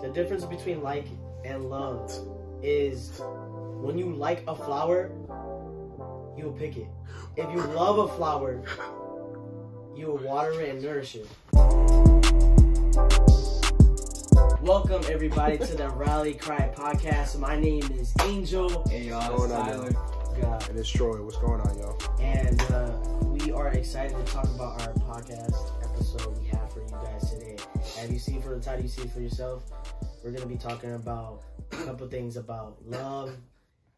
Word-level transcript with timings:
the 0.00 0.08
difference 0.08 0.44
between 0.44 0.82
like 0.82 1.06
and 1.44 1.64
love 1.64 2.12
is 2.62 3.20
when 3.80 3.98
you 3.98 4.14
like 4.14 4.42
a 4.48 4.54
flower, 4.54 5.10
you'll 6.36 6.52
pick 6.52 6.76
it. 6.76 6.88
If 7.36 7.50
you 7.50 7.62
love 7.74 7.98
a 7.98 8.08
flower, 8.16 8.62
you 9.96 10.06
will 10.06 10.18
water 10.18 10.60
it 10.60 10.70
and 10.70 10.82
nourish 10.82 11.16
it. 11.16 11.28
Welcome 14.62 15.02
everybody 15.10 15.58
to 15.58 15.74
the 15.74 15.90
Rally 15.94 16.34
Cry 16.34 16.72
podcast. 16.74 17.38
My 17.38 17.58
name 17.58 17.84
is 17.98 18.14
Angel. 18.22 18.86
Hey 18.88 19.08
y'all, 19.08 19.44
it's 19.44 19.52
Tyler. 19.52 19.92
God. 20.40 20.68
And 20.68 20.78
it's 20.78 20.88
Troy. 20.88 21.22
What's 21.22 21.36
going 21.36 21.60
on, 21.60 21.78
y'all? 21.78 21.96
And 22.20 22.60
uh, 22.72 22.90
we 23.24 23.52
are 23.52 23.68
excited 23.68 24.16
to 24.16 24.32
talk 24.32 24.46
about 24.46 24.80
our 24.82 24.92
podcast 24.94 25.72
episode 25.84 26.36
we 26.40 26.48
have 26.48 26.72
for 26.72 26.80
you 26.80 26.90
guys 26.90 27.30
today. 27.30 27.53
Have 27.96 28.10
you 28.10 28.18
seen 28.18 28.42
for 28.42 28.54
the 28.54 28.60
title? 28.60 28.82
You 28.82 28.88
see 28.88 29.02
it 29.02 29.10
for 29.10 29.20
yourself. 29.20 29.64
We're 30.22 30.32
gonna 30.32 30.46
be 30.46 30.56
talking 30.56 30.92
about 30.94 31.42
a 31.72 31.76
couple 31.84 32.06
things 32.08 32.36
about 32.36 32.78
love, 32.86 33.36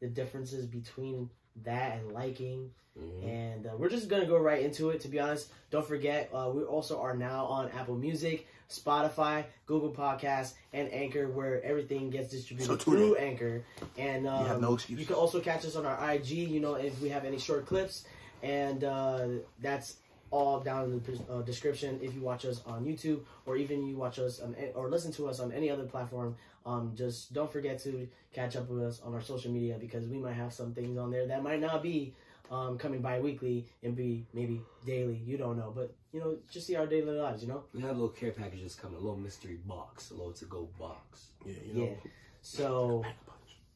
the 0.01 0.09
differences 0.09 0.67
between 0.67 1.31
that 1.65 1.99
and 1.99 2.13
liking, 2.13 2.71
Mhm. 2.99 3.25
and 3.25 3.67
uh, 3.67 3.71
we're 3.79 3.89
just 3.89 4.09
gonna 4.09 4.27
go 4.27 4.37
right 4.39 4.63
into 4.63 4.91
it. 4.91 5.01
To 5.03 5.09
be 5.09 5.19
honest, 5.19 5.51
don't 5.71 5.87
forget 5.87 6.31
uh, 6.35 6.51
we 6.55 6.63
also 6.63 7.01
are 7.01 7.17
now 7.17 7.47
on 7.47 7.71
Apple 7.71 7.97
Music, 7.97 8.47
Spotify, 8.69 9.45
Google 9.67 9.93
Podcasts, 9.93 10.55
and 10.73 10.93
Anchor, 10.93 11.29
where 11.29 11.63
everything 11.63 12.11
gets 12.11 12.31
distributed 12.31 12.67
So 12.69 12.77
through 12.77 13.17
Anchor. 13.17 13.65
And 13.97 14.27
um, 14.27 14.45
have 14.47 14.61
no 14.61 14.75
excuse. 14.75 15.01
You 15.01 15.07
can 15.07 15.17
also 15.17 15.41
catch 15.41 15.65
us 15.65 15.77
on 15.77 15.87
our 15.87 16.13
IG. 16.13 16.31
You 16.31 16.61
know, 16.61 16.75
if 16.75 17.01
we 17.01 17.09
have 17.09 17.25
any 17.25 17.39
short 17.39 17.65
clips, 17.67 18.05
and 18.43 18.85
uh, 18.85 19.27
that's 19.61 19.97
all 20.31 20.61
down 20.61 20.85
in 20.85 21.01
the 21.01 21.33
uh, 21.33 21.43
description. 21.43 21.99
If 22.03 22.15
you 22.15 22.21
watch 22.21 22.45
us 22.45 22.63
on 22.67 22.85
YouTube, 22.85 23.21
or 23.45 23.57
even 23.57 23.87
you 23.87 23.97
watch 23.97 24.19
us 24.19 24.41
on, 24.41 24.55
or 24.75 24.89
listen 24.89 25.13
to 25.13 25.29
us 25.29 25.41
on 25.41 25.53
any 25.53 25.71
other 25.71 25.85
platform, 25.85 26.37
um, 26.65 26.93
just 26.97 27.33
don't 27.33 27.51
forget 27.51 27.79
to 27.85 28.09
catch 28.33 28.57
up 28.57 28.69
with 28.69 28.83
us 28.83 29.01
on 29.05 29.15
our 29.15 29.23
social 29.23 29.51
media 29.51 29.77
because 29.81 30.07
we 30.07 30.19
might 30.19 30.35
have 30.35 30.53
some 30.53 30.75
things 30.75 30.99
on 30.99 31.11
there 31.11 31.27
that 31.27 31.43
might 31.43 31.61
not 31.61 31.83
be 31.83 32.15
um, 32.51 32.79
coming 32.79 33.01
bi-weekly 33.01 33.67
and 33.83 33.97
be 33.97 34.27
maybe 34.33 34.61
daily. 34.85 35.21
You 35.25 35.37
don't 35.37 35.57
know, 35.57 35.73
but 35.75 35.95
you 36.13 36.21
know, 36.21 36.37
just 36.51 36.67
see 36.67 36.77
our 36.77 36.87
daily 36.87 37.13
lives. 37.13 37.43
You 37.43 37.49
know. 37.49 37.65
We 37.73 37.83
have 37.83 37.93
little 37.93 38.09
care 38.09 38.33
packages 38.33 38.75
coming, 38.75 38.97
a 38.97 39.01
little 39.01 39.17
mystery 39.17 39.59
box, 39.67 40.11
a 40.11 40.15
little 40.15 40.33
to 40.33 40.45
go 40.47 40.69
box. 40.79 41.27
Yeah, 41.45 41.55
you 41.67 41.75
know. 41.75 41.85
Yeah. 41.85 42.11
So 42.43 43.05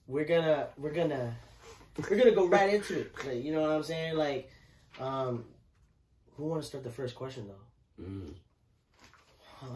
we're 0.06 0.24
gonna 0.24 0.68
we're 0.78 0.92
gonna 0.92 1.34
we're 1.96 2.16
gonna 2.16 2.32
go 2.32 2.46
right 2.46 2.74
into 2.74 3.00
it. 3.00 3.12
Like, 3.26 3.44
you 3.44 3.52
know 3.52 3.62
what 3.62 3.70
I'm 3.70 3.82
saying? 3.82 4.16
Like, 4.16 4.50
um, 5.00 5.44
who 6.40 6.46
want 6.46 6.62
to 6.62 6.66
start 6.68 6.84
the 6.84 6.90
first 6.90 7.14
question 7.14 7.46
though? 7.48 8.02
Mm. 8.04 8.32
Huh? 9.56 9.66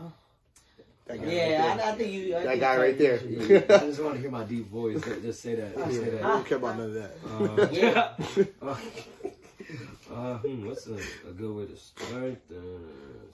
That 1.06 1.20
guy 1.22 1.30
Yeah, 1.30 1.68
right 1.68 1.76
there. 1.76 1.86
I, 1.86 1.90
I 1.90 1.94
think 1.94 2.12
you. 2.12 2.36
I 2.36 2.38
That 2.42 2.48
think 2.48 2.60
guy 2.60 2.76
right 2.78 2.98
there. 2.98 3.18
should- 3.18 3.30
Yeah, 3.50 3.76
I 3.76 3.78
just 3.80 4.02
want 4.02 4.14
to 4.14 4.20
hear 4.20 4.30
my 4.30 4.44
deep 4.44 4.70
voice. 4.70 5.02
Just 5.22 5.42
say 5.42 5.54
that. 5.56 5.76
Just 5.76 5.90
say 6.00 6.10
that. 6.10 6.24
I 6.24 6.28
don't 6.28 6.46
care 6.46 6.56
about 6.56 6.78
none 6.78 6.86
of 6.86 6.94
that. 6.94 7.12
Uh, 7.28 7.68
Yeah. 7.70 8.14
uh, 10.10 10.38
hmm, 10.38 10.66
what's 10.66 10.86
a, 10.86 10.94
a 11.28 11.32
good 11.36 11.54
way 11.54 11.66
to 11.66 11.76
start 11.76 12.48
this? 12.48 12.58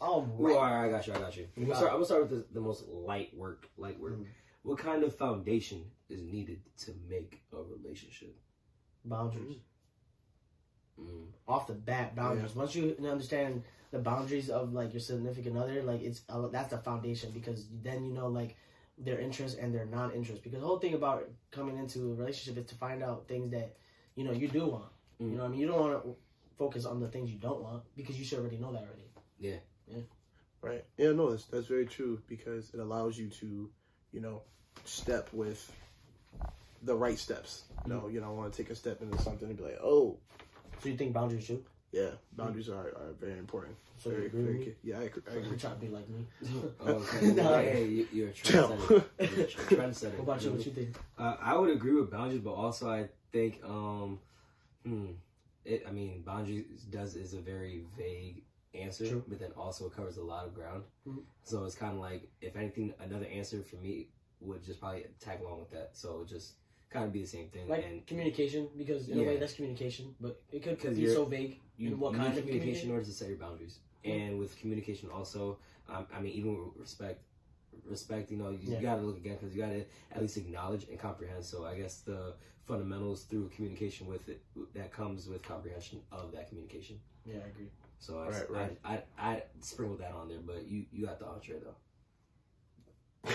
Oh, 0.01 0.29
Ooh, 0.41 0.47
all 0.57 0.61
right, 0.63 0.87
I 0.87 0.91
got 0.91 1.07
you. 1.07 1.13
I 1.15 1.19
got 1.19 1.37
you. 1.37 1.47
I'm 1.57 1.63
gonna 1.65 1.77
start, 1.77 1.91
I'm 1.93 1.97
gonna 1.99 2.07
start 2.07 2.23
with 2.23 2.31
the, 2.49 2.55
the 2.55 2.61
most 2.61 2.89
light 2.89 3.37
work. 3.37 3.69
Light 3.79 4.01
work. 4.01 4.15
Mm. 4.19 4.25
What 4.63 4.79
kind 4.79 5.05
of 5.05 5.15
foundation 5.15 5.85
is 6.09 6.23
needed 6.23 6.61
to 6.79 6.93
make 7.09 7.41
a 7.53 7.57
relationship? 7.63 8.35
boundaries 9.05 9.57
Mm. 9.57 9.59
Off 11.49 11.67
the 11.67 11.75
bat. 11.75 12.15
Boundaries. 12.15 12.55
Once 12.55 12.75
you 12.75 12.97
understand 13.09 13.63
the 13.91 13.99
boundaries 13.99 14.51
of 14.51 14.73
like 14.73 14.93
your 14.93 15.01
significant 15.01 15.57
other, 15.57 15.83
like 15.83 16.03
it's 16.03 16.23
uh, 16.29 16.47
that's 16.49 16.71
the 16.71 16.79
foundation 16.79 17.31
because 17.33 17.67
then 17.83 18.05
you 18.05 18.13
know 18.13 18.29
like 18.29 18.57
their 18.99 19.19
interests 19.19 19.59
and 19.59 19.75
their 19.75 19.87
non-interest. 19.87 20.43
Because 20.43 20.61
the 20.61 20.67
whole 20.67 20.79
thing 20.79 20.95
about 20.95 21.29
coming 21.51 21.79
into 21.79 22.13
a 22.13 22.15
relationship 22.15 22.63
is 22.63 22.69
to 22.71 22.75
find 22.77 23.03
out 23.03 23.27
things 23.29 23.51
that 23.53 23.77
you 24.15 24.25
know 24.25 24.33
you 24.33 24.49
do 24.49 24.67
want. 24.67 24.91
You 25.19 25.27
Mm. 25.27 25.31
know, 25.33 25.39
what 25.39 25.45
I 25.45 25.49
mean, 25.49 25.61
you 25.61 25.67
don't 25.67 25.81
want 25.81 26.03
to 26.05 26.17
focus 26.57 26.85
on 26.87 27.01
the 27.01 27.09
things 27.09 27.31
you 27.31 27.39
don't 27.39 27.63
want 27.63 27.83
because 27.97 28.19
you 28.19 28.25
should 28.25 28.39
already 28.39 28.57
know 28.59 28.73
that 28.73 28.83
already. 28.83 29.11
Yeah. 29.39 29.57
Yeah. 29.87 30.03
Right. 30.63 30.85
Yeah, 30.99 31.13
no, 31.13 31.31
that's 31.31 31.45
that's 31.47 31.67
very 31.67 31.87
true 31.87 32.21
because 32.29 32.71
it 32.75 32.81
allows 32.81 33.19
you 33.19 33.29
to, 33.29 33.71
you 34.13 34.21
know, 34.21 34.43
step 34.85 35.29
with 35.33 35.71
the 36.83 36.95
right 36.95 37.19
steps. 37.19 37.65
You 37.87 37.93
know, 37.93 38.09
you 38.09 38.21
don't 38.21 38.37
want 38.37 38.53
to 38.53 38.63
take 38.63 38.71
a 38.71 38.75
step 38.75 39.03
into 39.03 39.21
something 39.23 39.49
and 39.49 39.57
be 39.57 39.65
like, 39.65 39.79
oh, 39.83 40.19
So 40.81 40.89
you 40.89 40.97
think 40.97 41.13
boundaries 41.13 41.45
should? 41.45 41.65
yeah, 41.93 42.11
boundaries 42.37 42.69
are, 42.69 42.89
are 42.89 43.13
very 43.21 43.39
important. 43.39 43.75
So 43.99 44.11
you 44.11 44.15
very, 44.17 44.27
agree 44.29 44.43
with 44.45 44.67
me? 44.67 44.75
Yeah, 44.85 44.99
I, 45.01 45.03
agree- 45.03 45.23
I 45.31 45.35
You're 45.35 45.57
trying 45.57 45.75
to 45.75 45.81
be 45.81 45.89
like 45.89 46.09
me. 46.09 46.27
Okay. 46.81 47.31
No. 47.35 47.55
Hey, 47.59 47.87
you- 47.87 48.09
you're 48.13 48.29
a 48.29 48.33
trendsetter. 48.33 49.05
You're 49.19 49.45
a 49.45 49.49
trendsetter. 49.77 50.15
What 50.19 50.23
about 50.23 50.43
you? 50.45 50.51
What 50.53 50.67
you 50.67 50.73
think? 50.73 50.97
Uh, 51.19 51.37
I 51.41 51.57
would 51.57 51.71
agree 51.71 51.95
with 51.95 52.11
boundaries, 52.11 52.41
but 52.41 52.53
also 52.53 52.89
I 52.89 53.09
think, 53.33 53.61
um, 53.65 54.19
hmm, 54.85 55.07
it. 55.65 55.85
I 55.87 55.91
mean, 55.91 56.23
boundaries 56.23 56.85
does 56.91 57.15
is 57.17 57.35
a 57.35 57.41
very 57.41 57.85
vague 57.99 58.43
answer, 58.75 59.07
True. 59.09 59.25
but 59.29 59.39
then 59.41 59.51
also 59.57 59.87
it 59.87 59.95
covers 59.97 60.17
a 60.17 60.23
lot 60.23 60.47
of 60.47 60.55
ground. 60.55 60.85
Mhm. 61.07 61.23
So 61.43 61.65
it's 61.65 61.75
kind 61.75 61.93
of 61.93 61.99
like, 61.99 62.31
if 62.41 62.57
anything, 62.57 62.95
another 63.01 63.27
answer 63.27 63.63
for 63.63 63.77
me 63.77 64.07
would 64.41 64.63
just 64.65 64.81
probably 64.81 65.05
tag 65.21 65.41
along 65.43 65.59
with 65.61 65.71
that. 65.73 65.91
So 65.93 66.25
just 66.27 66.53
kind 66.91 67.05
of 67.05 67.13
be 67.13 67.23
the 67.23 67.27
same 67.27 67.49
thing. 67.49 67.69
Like 67.69 67.85
and 67.85 68.07
communication, 68.07 68.69
because 68.77 69.09
in 69.09 69.19
a 69.19 69.23
way 69.23 69.39
that's 69.39 69.55
communication, 69.55 70.15
but 70.21 70.41
it 70.53 70.63
could 70.63 70.79
be 70.97 71.07
so 71.07 71.25
vague. 71.25 71.61
you, 71.77 71.97
what 71.97 72.13
you 72.13 72.19
kind 72.19 72.31
need 72.31 72.39
of 72.39 72.45
communication 72.45 72.47
communication? 72.47 72.89
in 72.89 72.95
order 72.95 73.05
to 73.05 73.13
set 73.13 73.29
your 73.29 73.39
boundaries. 73.39 73.79
And 74.05 74.39
with 74.39 74.59
communication 74.59 75.11
also, 75.11 75.59
um, 75.89 76.07
I 76.15 76.21
mean, 76.21 76.33
even 76.33 76.57
with 76.57 76.77
respect, 76.79 77.21
respect, 77.85 78.31
you 78.31 78.39
know, 78.39 78.51
you 78.51 78.73
Yeah. 78.73 78.81
gotta 78.81 79.03
look 79.03 79.19
again 79.19 79.37
because 79.39 79.55
you 79.55 79.63
gotta 79.63 79.85
at 80.11 80.21
least 80.21 80.37
acknowledge 80.37 80.85
and 80.89 80.99
comprehend. 80.99 81.45
So 81.45 81.65
I 81.65 81.77
guess 81.77 82.01
the 82.01 82.35
fundamentals 82.65 83.25
through 83.25 83.51
communication 83.51 84.07
with 84.07 84.29
it 84.29 84.43
that 84.75 84.93
comes 84.93 85.29
with 85.29 85.43
comprehension 85.43 86.01
of 86.13 86.33
that 86.33 86.49
communication. 86.49 87.01
Yeah, 87.27 87.37
I 87.45 87.49
agree. 87.49 87.71
So 87.99 88.21
I, 88.21 88.29
Right, 88.29 88.51
right. 88.51 88.79
I, 88.85 88.95
I, 88.95 89.03
I 89.33 89.43
sprinkled 89.61 90.01
that 90.01 90.13
on 90.13 90.29
there, 90.29 90.39
but 90.45 90.67
you, 90.67 90.87
you 90.91 91.07
got 91.07 91.19
the 91.19 91.27
entree 91.27 91.61
though. 91.63 91.77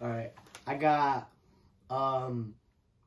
All 0.00 0.08
right. 0.08 0.32
I 0.66 0.74
got 0.74 1.30
um 1.88 2.54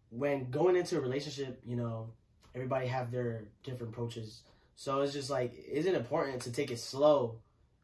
when 0.10 0.50
going 0.52 0.76
into 0.76 0.98
a 0.98 1.02
relationship, 1.02 1.62
you 1.66 1.76
know, 1.76 2.10
everybody 2.54 2.88
have 2.88 3.12
their 3.12 3.46
different 3.64 3.94
approaches. 3.94 4.42
So 4.76 5.02
it's 5.02 5.14
just 5.14 5.30
like 5.30 5.54
is 5.70 5.86
it 5.86 5.96
important 5.96 6.42
to 6.44 6.52
take 6.52 6.72
it 6.72 6.80
slow 6.80 7.36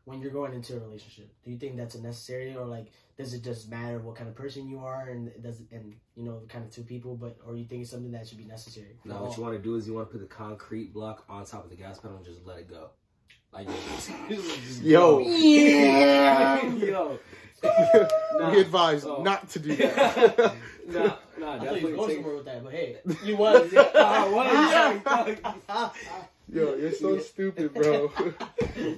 when 0.06 0.22
you're 0.22 0.32
going 0.32 0.54
into 0.54 0.76
a 0.76 0.80
relationship? 0.80 1.30
Do 1.44 1.52
you 1.52 1.58
think 1.58 1.78
that's 1.78 1.96
a 1.96 2.02
necessary 2.02 2.56
or 2.56 2.66
like 2.66 2.88
does 3.18 3.34
it 3.34 3.44
just 3.44 3.70
matter 3.70 4.00
what 4.00 4.16
kind 4.16 4.30
of 4.30 4.36
person 4.36 4.68
you 4.68 4.80
are 4.80 5.10
and 5.10 5.30
does 5.44 5.62
and 5.72 5.94
you 6.16 6.24
know 6.24 6.42
kind 6.48 6.64
of 6.64 6.72
two 6.72 6.84
people 6.84 7.16
but 7.16 7.38
or 7.46 7.56
you 7.56 7.66
think 7.66 7.82
it's 7.82 7.92
something 7.92 8.12
that 8.12 8.28
should 8.28 8.38
be 8.38 8.46
necessary? 8.46 8.98
Now, 9.06 9.24
what 9.24 9.38
you 9.38 9.44
want 9.44 9.56
to 9.56 9.62
do 9.62 9.76
is 9.76 9.88
you 9.88 9.94
want 9.94 10.10
to 10.10 10.18
put 10.18 10.22
the 10.22 10.34
concrete 10.34 10.94
block 10.94 11.26
on 11.30 11.46
top 11.46 11.64
of 11.64 11.70
the 11.70 11.76
gas 11.76 12.00
pedal 12.00 12.18
and 12.18 12.26
just 12.26 12.46
let 12.46 12.58
it 12.60 12.70
go. 12.70 12.90
Like, 13.54 13.68
just 14.30 14.82
Yo. 14.84 15.20
Yeah. 15.20 16.66
yo. 16.76 17.20
Nah. 17.62 18.52
we 18.52 18.62
advise 18.62 19.04
Oh. 19.06 19.22
not 19.22 19.50
to 19.50 19.60
do 19.60 19.76
that. 19.76 20.56
nah, 20.88 21.18
nah, 21.38 21.54
I 21.56 21.60
thought 21.60 21.60
you 21.60 21.60
definitely 21.60 21.94
was 21.94 21.96
going 21.98 22.16
somewhere 22.16 22.36
with 22.36 22.46
that, 22.46 22.64
but 22.64 22.72
hey, 22.74 22.98
you 23.26 23.36
was. 23.36 23.74
I 23.76 25.02
was, 25.60 25.92
Yo, 26.52 26.76
you're 26.76 26.92
so 26.94 27.20
stupid, 27.20 27.74
bro. 27.74 28.12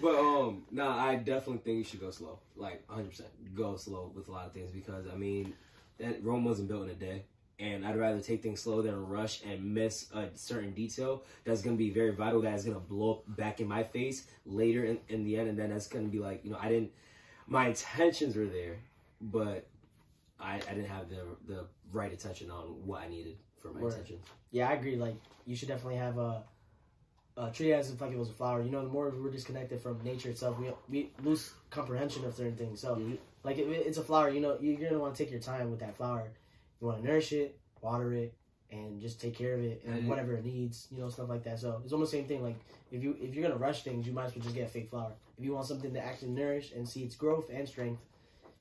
But 0.01 0.16
um, 0.16 0.63
nah, 0.72 0.95
I 0.95 1.16
definitely 1.16 1.57
think 1.59 1.78
you 1.79 1.84
should 1.84 2.01
go 2.01 2.11
slow. 2.11 2.38
Like 2.56 2.84
100, 2.88 3.09
percent 3.09 3.29
go 3.56 3.75
slow 3.78 4.11
with 4.16 4.28
a 4.28 4.31
lot 4.31 4.45
of 4.45 4.53
things 4.53 4.69
because 4.72 5.06
I 5.11 5.16
mean, 5.17 5.53
that 6.00 6.23
Rome 6.23 6.45
wasn't 6.45 6.67
built 6.69 6.84
in 6.84 6.90
a 6.91 6.94
day, 6.94 7.23
and 7.59 7.85
I'd 7.85 7.97
rather 7.97 8.19
take 8.22 8.41
things 8.41 8.62
slow 8.62 8.81
than 8.81 9.07
rush 9.07 9.41
and 9.44 9.73
miss 9.73 10.12
a 10.13 10.29
certain 10.35 10.72
detail 10.73 11.23
that's 11.44 11.62
gonna 11.62 11.75
be 11.78 11.89
very 11.91 12.12
vital. 12.12 12.41
That 12.41 12.56
is 12.56 12.63
gonna 12.66 12.79
blow 12.79 13.12
up 13.12 13.35
back 13.38 13.59
in 13.62 13.67
my 13.67 13.84
face 13.84 14.25
later 14.45 14.84
in, 14.85 15.00
in 15.09 15.23
the 15.23 15.38
end, 15.38 15.50
and 15.50 15.57
then 15.59 15.69
that's 15.69 15.88
gonna 15.88 16.07
be 16.07 16.19
like, 16.19 16.44
you 16.44 16.51
know, 16.51 16.57
I 16.59 16.69
didn't. 16.69 16.91
My 17.47 17.67
intentions 17.67 18.35
were 18.35 18.45
there, 18.45 18.78
but 19.20 19.67
I, 20.40 20.55
I 20.55 20.73
didn't 20.73 20.90
have 20.90 21.09
the 21.09 21.23
the 21.47 21.66
right 21.91 22.11
attention 22.11 22.49
on 22.49 22.64
what 22.85 23.02
I 23.02 23.08
needed 23.09 23.37
for 23.58 23.72
my 23.72 23.81
Word. 23.81 23.93
attention. 23.93 24.17
Yeah, 24.52 24.70
I 24.70 24.73
agree. 24.73 24.96
Like 24.96 25.16
you 25.46 25.55
should 25.55 25.67
definitely 25.67 25.97
have 25.97 26.17
a, 26.17 26.43
a 27.37 27.52
treat 27.52 27.70
it 27.72 27.73
as 27.73 27.91
if 27.91 28.02
like 28.02 28.11
it 28.11 28.17
was 28.17 28.29
a 28.29 28.34
flower. 28.34 28.61
You 28.61 28.72
know, 28.72 28.81
the 28.84 28.90
more 28.90 29.09
we're 29.09 29.29
disconnected 29.31 29.81
from 29.81 30.02
nature 30.03 30.29
itself, 30.29 30.58
we 30.59 30.72
we 30.90 31.11
lose 31.23 31.53
comprehension 31.70 32.25
of 32.25 32.34
certain 32.35 32.55
things. 32.55 32.79
So, 32.79 32.96
Mhm. 32.96 33.17
like 33.43 33.58
it- 33.58 33.67
it's 33.67 33.97
a 33.97 34.03
flower, 34.03 34.29
you 34.29 34.40
know, 34.41 34.58
you're 34.59 34.78
gonna 34.78 34.99
want 34.99 35.16
to 35.16 35.23
take 35.23 35.31
your 35.31 35.40
time 35.41 35.70
with 35.72 35.79
that 35.81 35.96
flower. 35.96 36.31
You 36.81 36.87
want 36.87 37.01
to 37.01 37.07
nourish 37.07 37.31
it, 37.31 37.59
water 37.81 38.13
it, 38.13 38.33
and 38.72 38.99
just 39.01 39.22
take 39.22 39.37
care 39.37 39.53
of 39.53 39.61
it 39.61 39.83
and 39.85 40.07
whatever 40.07 40.33
it 40.33 40.45
needs. 40.45 40.87
You 40.91 41.01
know, 41.01 41.09
stuff 41.09 41.29
like 41.29 41.43
that. 41.43 41.59
So 41.59 41.81
it's 41.83 41.93
almost 41.93 42.11
the 42.11 42.17
same 42.17 42.28
thing. 42.28 42.43
Like 42.43 42.57
if 42.91 43.03
you 43.03 43.16
if 43.22 43.35
you're 43.35 43.43
gonna 43.43 43.59
rush 43.59 43.83
things, 43.83 44.07
you 44.07 44.13
might 44.13 44.25
as 44.25 44.35
well 44.35 44.43
just 44.43 44.55
get 44.55 44.66
a 44.66 44.67
fake 44.69 44.89
flower. 44.89 45.11
If 45.37 45.43
you 45.45 45.53
want 45.53 45.67
something 45.67 45.93
to 45.93 45.99
actually 46.03 46.29
nourish 46.31 46.72
and 46.75 46.87
see 46.87 47.03
its 47.03 47.16
growth 47.16 47.49
and 47.53 47.67
strength, 47.67 48.01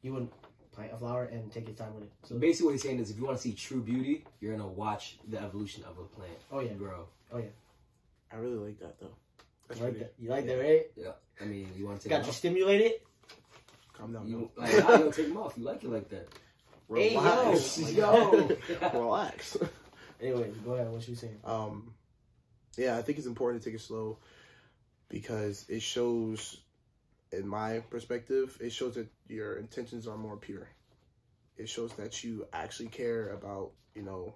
you 0.02 0.12
wouldn't 0.12 0.32
plant 0.72 0.92
a 0.92 0.96
flower 0.96 1.24
and 1.24 1.50
take 1.52 1.66
your 1.66 1.76
time 1.76 1.94
with 1.94 2.04
it. 2.04 2.12
So 2.24 2.34
So 2.34 2.40
basically, 2.40 2.66
what 2.66 2.72
he's 2.72 2.82
saying 2.82 2.98
is, 3.00 3.10
if 3.10 3.16
you 3.18 3.24
want 3.24 3.36
to 3.36 3.42
see 3.42 3.52
true 3.52 3.80
beauty, 3.80 4.24
you're 4.40 4.56
gonna 4.56 4.68
watch 4.68 5.18
the 5.28 5.40
evolution 5.40 5.84
of 5.84 5.98
a 5.98 6.04
plant 6.04 6.32
oh 6.52 6.60
yeah, 6.60 6.72
grow. 6.74 7.06
Oh 7.32 7.38
yeah. 7.38 7.44
I 8.32 8.36
really 8.36 8.56
like 8.58 8.78
that 8.80 9.00
though. 9.00 9.08
That's 9.68 9.80
you 9.80 9.86
like 9.86 9.94
pretty 9.94 10.04
that. 10.04 10.14
You 10.18 10.30
like 10.30 10.46
that, 10.46 10.58
right? 10.58 10.82
Yeah, 10.96 11.12
I 11.40 11.44
mean, 11.44 11.68
you 11.76 11.86
want 11.86 12.00
to 12.00 12.04
take 12.04 12.10
Got 12.10 12.20
it 12.20 12.24
you 12.24 12.30
off? 12.30 12.36
stimulated. 12.36 12.92
calm 13.96 14.12
down. 14.12 14.26
You 14.28 14.50
like 14.56 14.70
how 14.80 14.92
you 14.92 14.98
don't 14.98 15.14
take 15.14 15.28
them 15.28 15.36
off? 15.38 15.54
You 15.56 15.64
like 15.64 15.82
it 15.84 15.90
like 15.90 16.08
that? 16.10 16.28
Hey, 16.92 17.14
yo, 17.14 17.20
Relax. 17.20 17.92
yo. 17.92 18.50
Relax. 18.92 19.56
Anyway, 20.20 20.50
go 20.64 20.72
ahead. 20.72 20.90
What 20.90 21.06
you 21.08 21.14
saying? 21.14 21.38
Um, 21.44 21.94
yeah, 22.76 22.96
I 22.96 23.02
think 23.02 23.18
it's 23.18 23.26
important 23.26 23.62
to 23.62 23.70
take 23.70 23.76
it 23.76 23.82
slow 23.82 24.18
because 25.08 25.66
it 25.68 25.82
shows, 25.82 26.58
in 27.32 27.46
my 27.46 27.80
perspective, 27.90 28.58
it 28.60 28.70
shows 28.72 28.94
that 28.96 29.08
your 29.28 29.56
intentions 29.56 30.06
are 30.06 30.16
more 30.16 30.36
pure. 30.36 30.68
It 31.56 31.68
shows 31.68 31.92
that 31.94 32.24
you 32.24 32.46
actually 32.52 32.88
care 32.88 33.30
about, 33.30 33.72
you 33.94 34.02
know, 34.02 34.34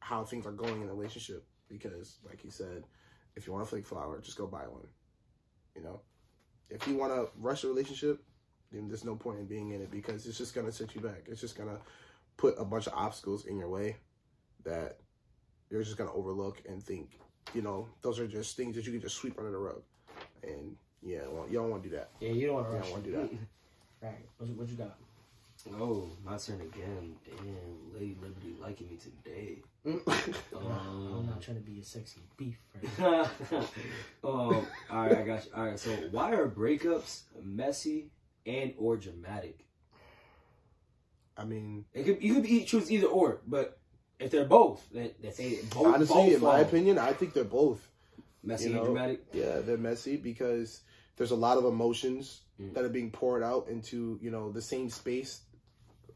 how 0.00 0.24
things 0.24 0.46
are 0.46 0.52
going 0.52 0.82
in 0.82 0.88
a 0.88 0.94
relationship. 0.94 1.44
Because, 1.68 2.18
like 2.26 2.44
you 2.44 2.50
said, 2.50 2.84
if 3.36 3.46
you 3.46 3.52
want 3.52 3.66
a 3.66 3.70
fake 3.70 3.86
flower, 3.86 4.20
just 4.20 4.36
go 4.36 4.46
buy 4.46 4.66
one. 4.68 4.86
You 5.74 5.82
know, 5.82 6.00
if 6.68 6.86
you 6.86 6.96
want 6.96 7.12
to 7.12 7.28
rush 7.40 7.64
a 7.64 7.68
relationship, 7.68 8.22
then 8.74 8.88
there's 8.88 9.04
no 9.04 9.14
point 9.14 9.38
in 9.38 9.46
being 9.46 9.70
in 9.70 9.80
it 9.80 9.90
because 9.90 10.26
it's 10.26 10.36
just 10.38 10.54
gonna 10.54 10.72
set 10.72 10.94
you 10.94 11.00
back. 11.00 11.22
It's 11.28 11.40
just 11.40 11.56
gonna 11.56 11.78
put 12.36 12.54
a 12.58 12.64
bunch 12.64 12.86
of 12.88 12.92
obstacles 12.94 13.46
in 13.46 13.56
your 13.56 13.68
way 13.68 13.96
that 14.64 14.98
you're 15.70 15.82
just 15.82 15.96
gonna 15.96 16.12
overlook 16.12 16.60
and 16.68 16.82
think, 16.82 17.18
you 17.54 17.62
know, 17.62 17.88
those 18.02 18.18
are 18.18 18.26
just 18.26 18.56
things 18.56 18.74
that 18.76 18.84
you 18.86 18.92
can 18.92 19.00
just 19.00 19.16
sweep 19.16 19.38
under 19.38 19.50
the 19.50 19.58
rug. 19.58 19.82
And 20.42 20.76
yeah, 21.02 21.20
well, 21.30 21.46
you 21.48 21.54
don't 21.58 21.70
want 21.70 21.82
to 21.84 21.88
do 21.88 21.94
that. 21.96 22.10
Yeah, 22.20 22.30
you 22.30 22.46
don't 22.46 22.56
want 22.56 22.70
to 22.70 22.78
don't 22.80 22.90
want 22.90 23.04
to 23.04 23.10
do 23.10 23.16
that. 23.16 23.30
Right. 24.02 24.26
What, 24.36 24.48
you- 24.50 24.54
what 24.56 24.68
you 24.68 24.76
got? 24.76 24.98
Oh, 25.80 26.10
my 26.22 26.36
turn 26.36 26.60
again. 26.60 27.14
Damn, 27.24 27.94
Lady 27.94 28.14
Liberty 28.20 28.54
liking 28.60 28.86
me 28.90 28.98
today. 28.98 29.62
I'm 29.86 30.66
Um, 30.66 31.26
not 31.30 31.40
trying 31.40 31.56
to 31.56 31.62
be 31.62 31.80
a 31.80 31.84
sexy 31.84 32.20
beef. 32.36 32.58
Right? 32.98 33.26
um, 33.50 33.66
all 34.22 34.66
right, 34.90 35.16
I 35.18 35.22
got 35.22 35.46
you. 35.46 35.50
All 35.56 35.64
right, 35.64 35.78
so 35.78 35.90
why 36.10 36.32
are 36.32 36.48
breakups 36.48 37.22
messy 37.42 38.10
and 38.46 38.74
or 38.78 38.96
dramatic? 38.96 39.66
I 41.36 41.44
mean, 41.44 41.84
It 41.92 42.04
could 42.04 42.22
you 42.22 42.34
could 42.34 42.42
be 42.44 42.64
choose 42.64 42.90
either 42.90 43.06
or, 43.08 43.40
but 43.46 43.78
if 44.20 44.30
they're 44.30 44.44
both, 44.44 44.86
then 44.92 45.10
they 45.20 45.30
say 45.30 45.58
both. 45.74 45.86
honestly, 45.94 46.14
both 46.14 46.32
in 46.34 46.40
my 46.42 46.60
opinion, 46.60 46.98
I 46.98 47.12
think 47.12 47.32
they're 47.34 47.44
both. 47.44 47.88
messy 48.42 48.66
you 48.68 48.74
know, 48.74 48.78
and 48.84 48.86
dramatic. 48.86 49.24
Yeah, 49.32 49.58
they're 49.60 49.76
messy 49.76 50.16
because 50.16 50.82
there's 51.16 51.32
a 51.32 51.36
lot 51.36 51.58
of 51.58 51.64
emotions 51.64 52.40
Mm. 52.60 52.72
that 52.74 52.84
are 52.84 52.88
being 52.88 53.10
poured 53.10 53.42
out 53.42 53.66
into 53.66 54.16
you 54.22 54.30
know 54.30 54.52
the 54.52 54.62
same 54.62 54.88
space 54.88 55.40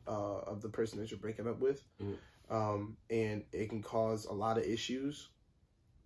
uh, 0.07 0.39
of 0.39 0.63
the 0.63 0.69
person 0.69 1.01
that 1.01 1.11
you're 1.11 1.19
breaking 1.19 1.49
up 1.49 1.59
with, 1.59 1.83
Mm. 2.01 2.17
um, 2.49 2.97
and 3.11 3.43
it 3.51 3.69
can 3.71 3.83
cause 3.83 4.25
a 4.25 4.33
lot 4.33 4.57
of 4.57 4.63
issues 4.63 5.31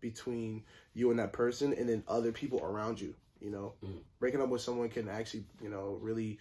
between 0.00 0.64
you 0.94 1.10
and 1.10 1.18
that 1.18 1.34
person, 1.34 1.74
and 1.74 1.86
then 1.86 2.02
other 2.08 2.32
people 2.32 2.60
around 2.64 2.98
you. 2.98 3.14
You 3.42 3.50
know, 3.50 3.74
Mm. 3.84 3.98
breaking 4.20 4.40
up 4.40 4.48
with 4.48 4.62
someone 4.62 4.88
can 4.88 5.08
actually 5.08 5.44
you 5.60 5.68
know 5.68 5.98
really 6.00 6.38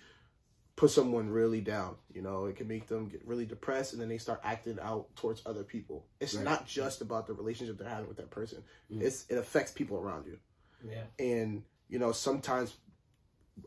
put 0.76 0.90
someone 0.92 1.30
really 1.30 1.62
down. 1.62 1.96
You 2.14 2.22
know, 2.22 2.46
it 2.46 2.56
can 2.56 2.68
make 2.68 2.88
them 2.88 3.08
get 3.10 3.26
really 3.28 3.46
depressed, 3.46 3.94
and 3.94 4.02
then 4.02 4.08
they 4.10 4.18
start 4.18 4.40
acting 4.44 4.80
out 4.82 5.14
towards 5.16 5.42
other 5.46 5.64
people. 5.64 6.06
It's 6.20 6.34
Right. 6.36 6.46
not 6.46 6.66
just 6.66 7.02
about 7.02 7.28
the 7.28 7.34
relationship 7.34 7.78
they're 7.78 7.90
having 7.90 8.08
with 8.08 8.18
that 8.18 8.30
person. 8.32 8.64
Mm. 8.92 9.02
It's 9.02 9.26
it 9.30 9.38
affects 9.38 9.72
people 9.72 9.98
around 9.98 10.26
you 10.28 10.40
Yeah. 10.88 11.04
and 11.20 11.64
you 11.90 12.00
know 12.00 12.12
sometimes 12.14 12.78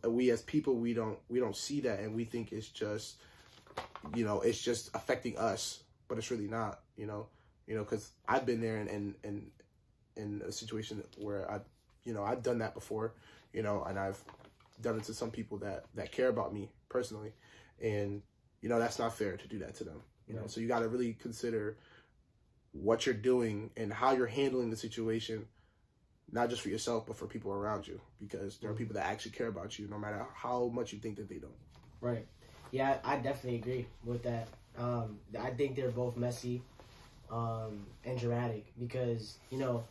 we 0.03 0.31
as 0.31 0.43
people 0.43 0.75
we 0.77 0.95
don't 0.95 1.19
we 1.29 1.39
don't 1.41 1.55
see 1.57 1.81
that 1.83 2.01
and 2.01 2.15
we 2.17 2.25
think 2.25 2.53
it's 2.53 2.69
just 2.69 3.17
you 4.17 4.25
know 4.25 4.41
it's 4.41 4.61
just 4.61 4.91
affecting 4.95 5.37
us 5.39 5.83
but 6.09 6.19
it's 6.19 6.31
really 6.31 6.49
not 6.49 6.81
you 6.97 7.07
know 7.07 7.29
you 7.67 7.75
know 7.77 7.85
because 7.85 8.11
i've 8.27 8.45
been 8.47 8.61
there 8.61 8.79
and 8.79 8.89
and 8.91 9.15
and 9.25 9.51
in 10.17 10.43
a 10.47 10.51
situation 10.53 11.03
where 11.19 11.49
i 11.51 11.61
you 12.05 12.13
know 12.13 12.23
i've 12.25 12.43
done 12.43 12.59
that 12.59 12.75
before 12.75 13.15
you 13.53 13.63
know 13.63 13.85
and 13.85 13.99
i've 13.99 14.23
done 14.83 14.97
it 14.97 15.05
to 15.05 15.15
some 15.15 15.31
people 15.31 15.59
that 15.59 15.85
that 15.95 16.13
care 16.13 16.29
about 16.29 16.53
me 16.53 16.71
personally. 16.89 17.33
And 17.83 18.23
you 18.61 18.69
know 18.69 18.79
that's 18.79 18.99
not 18.99 19.17
fair 19.17 19.37
to 19.37 19.49
do 19.49 19.59
that 19.59 19.75
to 19.77 19.85
them 19.85 20.01
you 20.29 20.35
know. 20.35 20.47
So 20.47 20.61
you 20.61 20.69
got 20.69 20.81
to 20.81 20.89
really 20.89 21.15
consider 21.15 21.77
what 22.73 23.07
you're 23.07 23.15
doing 23.15 23.71
and 23.77 23.93
how 23.93 24.13
you're 24.13 24.27
handling 24.27 24.71
the 24.71 24.77
situation 24.77 25.47
not 26.33 26.49
just 26.49 26.63
for 26.63 26.71
yourself 26.71 27.07
but 27.07 27.17
for 27.17 27.27
people 27.27 27.53
around 27.53 27.87
you 27.87 28.01
because 28.19 28.57
there 28.59 28.71
are 28.71 28.75
people 28.75 28.95
that 28.95 29.07
actually 29.07 29.31
care 29.33 29.49
about 29.49 29.79
you 29.79 29.87
no 29.89 29.99
matter 29.99 30.25
how 30.35 30.71
much 30.73 30.93
you 30.93 30.99
think 30.99 31.17
that 31.17 31.29
they 31.29 31.37
don't. 31.37 31.53
Right. 32.01 32.27
Yeah, 32.71 32.99
I 33.05 33.15
I 33.15 33.19
definitely 33.19 33.59
agree 33.59 33.87
with 34.05 34.23
that. 34.25 34.49
Um, 34.77 35.19
I 35.41 35.51
think 35.51 35.77
they're 35.77 35.91
both 35.91 36.17
messy 36.17 36.63
um, 37.31 37.87
and 38.05 38.19
dramatic 38.19 38.67
because 38.79 39.39
you 39.51 39.59
know 39.59 39.85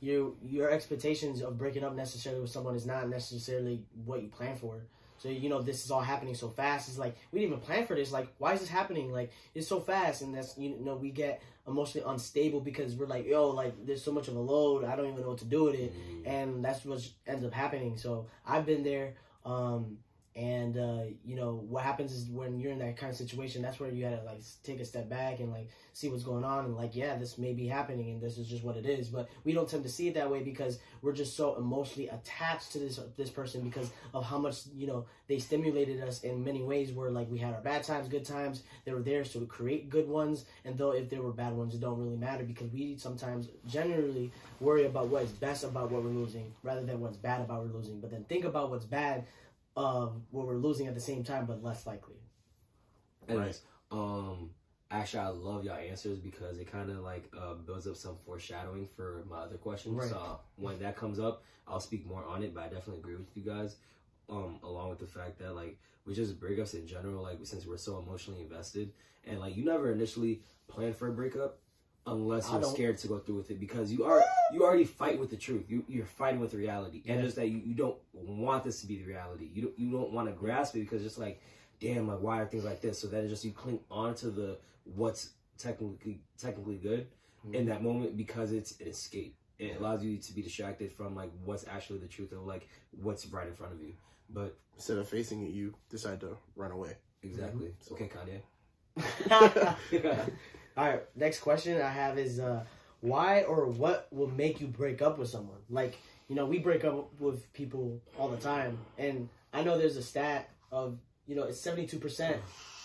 you 0.00 0.36
your 0.44 0.70
expectations 0.70 1.42
of 1.42 1.56
breaking 1.58 1.84
up 1.84 1.94
necessarily 1.94 2.40
with 2.42 2.50
someone 2.50 2.76
is 2.76 2.86
not 2.86 3.08
necessarily 3.08 3.82
what 4.04 4.22
you 4.22 4.28
plan 4.28 4.56
for. 4.56 4.86
So 5.18 5.28
you 5.30 5.48
know 5.48 5.62
this 5.62 5.84
is 5.84 5.90
all 5.90 6.02
happening 6.02 6.34
so 6.34 6.48
fast. 6.50 6.88
It's 6.88 6.98
like 6.98 7.16
we 7.32 7.40
didn't 7.40 7.52
even 7.52 7.64
plan 7.64 7.86
for 7.86 7.94
this. 7.96 8.12
Like 8.12 8.28
why 8.38 8.52
is 8.52 8.60
this 8.60 8.68
happening? 8.68 9.10
Like 9.12 9.32
it's 9.54 9.66
so 9.66 9.80
fast, 9.80 10.22
and 10.22 10.34
that's 10.34 10.56
you 10.58 10.76
know 10.78 10.96
we 10.96 11.10
get 11.10 11.42
emotionally 11.66 12.06
unstable 12.08 12.60
because 12.60 12.94
we're 12.94 13.06
like 13.06 13.26
yo 13.26 13.48
like 13.50 13.74
there's 13.86 14.02
so 14.04 14.12
much 14.12 14.28
of 14.28 14.36
a 14.36 14.40
load. 14.40 14.84
I 14.84 14.94
don't 14.94 15.06
even 15.08 15.22
know 15.22 15.28
what 15.30 15.38
to 15.38 15.44
do 15.46 15.64
with 15.64 15.74
it 15.74 15.92
Mm. 15.96 16.26
and 16.26 16.64
that's 16.64 16.84
what 16.84 17.00
ends 17.26 17.44
up 17.44 17.52
happening. 17.52 17.96
So 17.96 18.26
I've 18.46 18.66
been 18.66 18.84
there, 18.84 19.14
um, 19.44 19.98
and 20.36 20.76
uh, 20.76 21.04
you 21.24 21.34
know 21.34 21.64
what 21.66 21.82
happens 21.82 22.12
is 22.12 22.28
when 22.28 22.60
you're 22.60 22.70
in 22.70 22.78
that 22.80 22.98
kind 22.98 23.10
of 23.10 23.16
situation, 23.16 23.62
that's 23.62 23.80
where 23.80 23.90
you 23.90 24.04
gotta 24.04 24.22
like 24.22 24.42
take 24.62 24.80
a 24.80 24.84
step 24.84 25.08
back 25.08 25.40
and 25.40 25.50
like 25.50 25.70
see 25.94 26.10
what's 26.10 26.24
going 26.24 26.44
on 26.44 26.66
and 26.66 26.76
like 26.76 26.94
yeah, 26.94 27.16
this 27.16 27.38
may 27.38 27.54
be 27.54 27.66
happening 27.66 28.10
and 28.10 28.20
this 28.20 28.36
is 28.36 28.46
just 28.46 28.62
what 28.62 28.76
it 28.76 28.84
is. 28.84 29.08
But 29.08 29.30
we 29.44 29.54
don't 29.54 29.68
tend 29.68 29.82
to 29.84 29.88
see 29.88 30.08
it 30.08 30.14
that 30.14 30.30
way 30.30 30.42
because 30.42 30.78
we're 31.00 31.14
just 31.14 31.36
so 31.38 31.56
emotionally 31.56 32.08
attached 32.08 32.72
to 32.72 32.78
this 32.78 33.00
this 33.16 33.30
person 33.30 33.62
because 33.62 33.90
of 34.12 34.26
how 34.26 34.36
much 34.36 34.60
you 34.76 34.86
know 34.86 35.06
they 35.26 35.38
stimulated 35.38 36.02
us 36.02 36.20
in 36.20 36.44
many 36.44 36.62
ways. 36.62 36.92
Where 36.92 37.10
like 37.10 37.30
we 37.30 37.38
had 37.38 37.54
our 37.54 37.62
bad 37.62 37.84
times, 37.84 38.06
good 38.06 38.26
times, 38.26 38.62
they 38.84 38.92
were 38.92 39.02
there 39.02 39.24
so 39.24 39.40
to 39.40 39.46
create 39.46 39.88
good 39.88 40.06
ones. 40.06 40.44
And 40.66 40.76
though 40.76 40.90
if 40.90 41.08
there 41.08 41.22
were 41.22 41.32
bad 41.32 41.54
ones, 41.54 41.74
it 41.74 41.80
don't 41.80 41.98
really 41.98 42.16
matter 42.16 42.44
because 42.44 42.70
we 42.70 42.98
sometimes 42.98 43.48
generally 43.66 44.32
worry 44.60 44.84
about 44.84 45.08
what 45.08 45.22
is 45.22 45.30
best 45.30 45.64
about 45.64 45.90
what 45.90 46.02
we're 46.02 46.10
losing 46.10 46.52
rather 46.62 46.84
than 46.84 47.00
what's 47.00 47.16
bad 47.16 47.40
about 47.40 47.64
we're 47.64 47.72
losing. 47.72 48.00
But 48.00 48.10
then 48.10 48.24
think 48.24 48.44
about 48.44 48.70
what's 48.70 48.84
bad 48.84 49.24
of 49.76 50.22
what 50.30 50.46
we're 50.46 50.56
losing 50.56 50.86
at 50.86 50.94
the 50.94 51.00
same 51.00 51.22
time, 51.22 51.46
but 51.46 51.62
less 51.62 51.86
likely. 51.86 52.16
Anyways, 53.28 53.60
um, 53.90 54.50
actually, 54.90 55.20
I 55.20 55.28
love 55.28 55.64
y'all 55.64 55.76
answers 55.76 56.18
because 56.18 56.58
it 56.58 56.70
kind 56.70 56.90
of 56.90 56.98
like 56.98 57.30
uh, 57.38 57.54
builds 57.54 57.86
up 57.86 57.96
some 57.96 58.16
foreshadowing 58.24 58.86
for 58.86 59.24
my 59.28 59.38
other 59.38 59.56
questions. 59.56 59.96
Right. 59.96 60.08
So 60.08 60.40
when 60.56 60.78
that 60.80 60.96
comes 60.96 61.18
up, 61.18 61.42
I'll 61.68 61.80
speak 61.80 62.06
more 62.06 62.24
on 62.24 62.42
it. 62.42 62.54
But 62.54 62.64
I 62.64 62.68
definitely 62.68 62.98
agree 62.98 63.16
with 63.16 63.28
you 63.34 63.42
guys. 63.42 63.76
Um, 64.28 64.58
along 64.64 64.90
with 64.90 64.98
the 64.98 65.06
fact 65.06 65.38
that 65.38 65.54
like 65.54 65.78
we 66.04 66.14
just 66.14 66.40
breakups 66.40 66.74
in 66.74 66.86
general, 66.86 67.22
like 67.22 67.38
since 67.44 67.66
we're 67.66 67.76
so 67.76 67.98
emotionally 67.98 68.40
invested, 68.40 68.92
and 69.24 69.38
like 69.38 69.56
you 69.56 69.64
never 69.64 69.92
initially 69.92 70.40
plan 70.68 70.94
for 70.94 71.08
a 71.08 71.12
breakup 71.12 71.58
unless 72.06 72.50
you're 72.50 72.62
scared 72.62 72.98
to 72.98 73.08
go 73.08 73.18
through 73.18 73.36
with 73.36 73.50
it 73.50 73.58
because 73.58 73.92
you 73.92 74.04
are 74.04 74.22
you 74.52 74.62
already 74.62 74.84
fight 74.84 75.18
with 75.18 75.30
the 75.30 75.36
truth. 75.36 75.64
You 75.68 75.84
you're 75.88 76.06
fighting 76.06 76.40
with 76.40 76.54
reality, 76.54 77.02
and 77.06 77.22
just 77.22 77.36
that 77.36 77.48
you, 77.48 77.60
you 77.64 77.74
don't 77.74 77.96
want 78.14 78.64
this 78.64 78.80
to 78.80 78.86
be 78.86 78.98
the 78.98 79.04
reality. 79.04 79.50
You 79.52 79.62
don't 79.62 79.78
you 79.78 79.90
don't 79.90 80.12
want 80.12 80.28
to 80.28 80.34
grasp 80.34 80.76
it 80.76 80.80
because 80.80 81.02
just 81.02 81.18
like 81.18 81.40
damn, 81.80 82.08
like 82.08 82.20
why 82.20 82.40
are 82.40 82.46
things 82.46 82.64
like 82.64 82.80
this? 82.80 82.98
So 82.98 83.08
that 83.08 83.24
is 83.24 83.30
just 83.30 83.44
you 83.44 83.52
cling 83.52 83.80
on 83.90 84.14
to 84.16 84.30
the 84.30 84.58
what's 84.84 85.30
technically 85.58 86.20
technically 86.38 86.76
good 86.76 87.06
in 87.44 87.52
mm-hmm. 87.52 87.68
that 87.68 87.82
moment 87.82 88.16
because 88.16 88.52
it's 88.52 88.80
an 88.80 88.88
escape. 88.88 89.36
It 89.58 89.80
allows 89.80 90.04
you 90.04 90.18
to 90.18 90.32
be 90.34 90.42
distracted 90.42 90.92
from 90.92 91.14
like 91.14 91.30
what's 91.44 91.66
actually 91.66 92.00
the 92.00 92.08
truth 92.08 92.32
of 92.32 92.46
like 92.46 92.68
what's 93.02 93.26
right 93.26 93.46
in 93.46 93.54
front 93.54 93.72
of 93.72 93.80
you. 93.80 93.94
But 94.28 94.56
instead 94.74 94.98
of 94.98 95.08
facing 95.08 95.44
it 95.46 95.50
you 95.50 95.74
decide 95.88 96.20
to 96.20 96.36
run 96.56 96.72
away 96.72 96.96
exactly, 97.22 97.68
mm-hmm. 97.68 97.80
So- 97.80 97.94
okay, 97.94 98.10
Kanye. 98.10 98.42
All 100.76 100.84
right, 100.84 101.02
next 101.14 101.40
question 101.40 101.80
I 101.80 101.88
have 101.88 102.18
is 102.18 102.38
uh, 102.38 102.64
why 103.00 103.42
or 103.42 103.66
what 103.66 104.08
will 104.10 104.30
make 104.30 104.60
you 104.60 104.66
break 104.66 105.00
up 105.00 105.18
with 105.18 105.28
someone? 105.30 105.58
Like, 105.70 105.96
you 106.28 106.36
know, 106.36 106.44
we 106.44 106.58
break 106.58 106.84
up 106.84 107.18
with 107.20 107.50
people 107.52 108.00
all 108.18 108.28
the 108.28 108.36
time, 108.36 108.78
and 108.98 109.28
I 109.52 109.62
know 109.62 109.78
there's 109.78 109.96
a 109.96 110.02
stat 110.02 110.50
of, 110.70 110.98
you 111.26 111.34
know, 111.34 111.44
it's 111.44 111.60
72% 111.64 112.36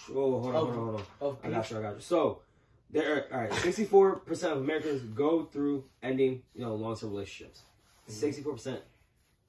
Oh, 0.09 0.39
hold 0.41 0.45
on, 0.47 0.53
hold 0.53 0.69
on, 0.69 0.75
hold 0.75 0.95
on. 0.95 1.05
of 1.21 1.37
I 1.43 1.49
got 1.49 1.69
you, 1.69 1.77
I 1.77 1.81
got 1.81 1.95
you. 1.95 2.01
So 2.01 2.41
there, 2.89 3.15
are, 3.15 3.33
all 3.33 3.41
right, 3.41 3.53
sixty-four 3.53 4.17
percent 4.17 4.53
of 4.53 4.59
Americans 4.59 5.03
go 5.03 5.43
through 5.45 5.85
ending, 6.01 6.41
you 6.53 6.61
know, 6.61 6.75
long-term 6.75 7.11
relationships. 7.11 7.61
64 8.07 8.53
percent 8.53 8.81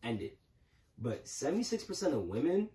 end 0.04 0.20
it, 0.20 0.36
but 0.98 1.26
seventy-six 1.26 1.84
percent 1.84 2.14
of 2.14 2.22
women 2.22 2.68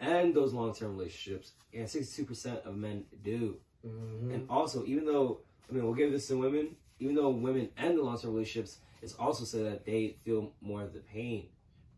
end 0.00 0.34
those 0.34 0.52
long-term 0.52 0.96
relationships, 0.96 1.52
and 1.72 1.88
sixty-two 1.88 2.26
percent 2.26 2.60
of 2.64 2.76
men 2.76 3.04
do. 3.22 3.56
Mhm. 3.86 4.34
And 4.34 4.50
also, 4.50 4.84
even 4.84 5.04
though 5.04 5.40
I 5.68 5.72
mean, 5.72 5.84
we'll 5.84 5.94
give 5.94 6.12
this 6.12 6.28
to 6.28 6.36
women. 6.38 6.76
Even 6.98 7.14
though 7.14 7.28
women 7.30 7.68
end 7.76 7.98
the 7.98 8.02
long-term 8.02 8.32
relationships, 8.32 8.78
it's 9.02 9.14
also 9.14 9.44
so 9.44 9.64
that 9.64 9.84
they 9.84 10.16
feel 10.24 10.52
more 10.60 10.82
of 10.82 10.94
the 10.94 11.00
pain. 11.00 11.48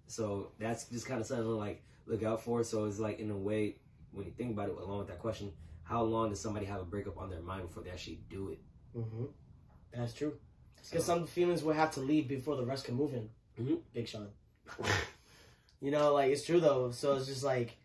So 0.09 0.53
that's 0.59 0.87
just 0.87 1.07
kind 1.07 1.21
of 1.21 1.27
something 1.27 1.45
to 1.45 1.51
like 1.51 1.83
look 2.07 2.23
out 2.23 2.43
for. 2.43 2.65
So 2.65 2.87
it's 2.87 2.99
like 2.99 3.21
in 3.21 3.31
a 3.31 3.37
way, 3.37 3.77
when 4.13 4.27
you 4.27 4.33
think 4.33 4.53
about 4.53 4.69
it, 4.71 4.77
along 4.77 4.99
with 4.99 5.09
that 5.09 5.21
question, 5.21 5.53
how 5.85 6.03
long 6.03 6.31
does 6.31 6.41
somebody 6.41 6.67
have 6.67 6.81
a 6.81 6.85
breakup 6.85 7.17
on 7.19 7.31
their 7.31 7.41
mind 7.41 7.69
before 7.69 7.83
they 7.83 7.91
actually 7.91 8.21
do 8.29 8.51
it? 8.51 8.59
hmm 8.93 9.27
That's 9.93 10.13
true. 10.15 10.37
Because 10.91 11.05
some 11.05 11.27
feelings 11.27 11.63
will 11.63 11.75
have 11.75 11.93
to 11.93 12.01
leave 12.01 12.29
before 12.29 12.57
the 12.57 12.65
rest 12.65 12.85
can 12.85 12.95
move 12.95 13.15
in. 13.15 13.29
Mhm. 13.61 13.81
Big 13.93 14.09
Sean. 14.09 14.29
you 15.81 15.91
know, 15.91 16.13
like 16.15 16.31
it's 16.33 16.45
true 16.45 16.61
though. 16.61 16.91
So 16.91 17.17
it's 17.17 17.27
just 17.27 17.45
like 17.45 17.77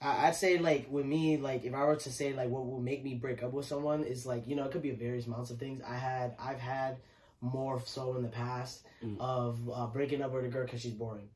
I, 0.00 0.28
I'd 0.28 0.34
say 0.36 0.58
like 0.58 0.86
with 0.90 1.06
me, 1.06 1.36
like 1.36 1.64
if 1.64 1.74
I 1.74 1.84
were 1.84 1.96
to 1.96 2.10
say 2.12 2.32
like 2.34 2.48
what 2.48 2.66
will 2.66 2.80
make 2.80 3.02
me 3.04 3.14
break 3.14 3.42
up 3.42 3.52
with 3.52 3.66
someone 3.66 4.04
is 4.04 4.26
like 4.26 4.46
you 4.46 4.54
know 4.56 4.64
it 4.64 4.72
could 4.72 4.82
be 4.82 4.90
various 4.90 5.26
amounts 5.26 5.50
of 5.50 5.58
things. 5.58 5.82
I 5.86 5.96
had 5.96 6.34
I've 6.38 6.60
had 6.60 6.98
more 7.40 7.80
so 7.84 8.16
in 8.16 8.22
the 8.22 8.28
past 8.28 8.82
Mm. 9.04 9.16
of 9.20 9.58
uh, 9.72 9.86
breaking 9.88 10.22
up 10.22 10.32
with 10.32 10.46
a 10.46 10.48
girl 10.48 10.64
because 10.64 10.80
she's 10.80 10.92
boring. 10.94 11.28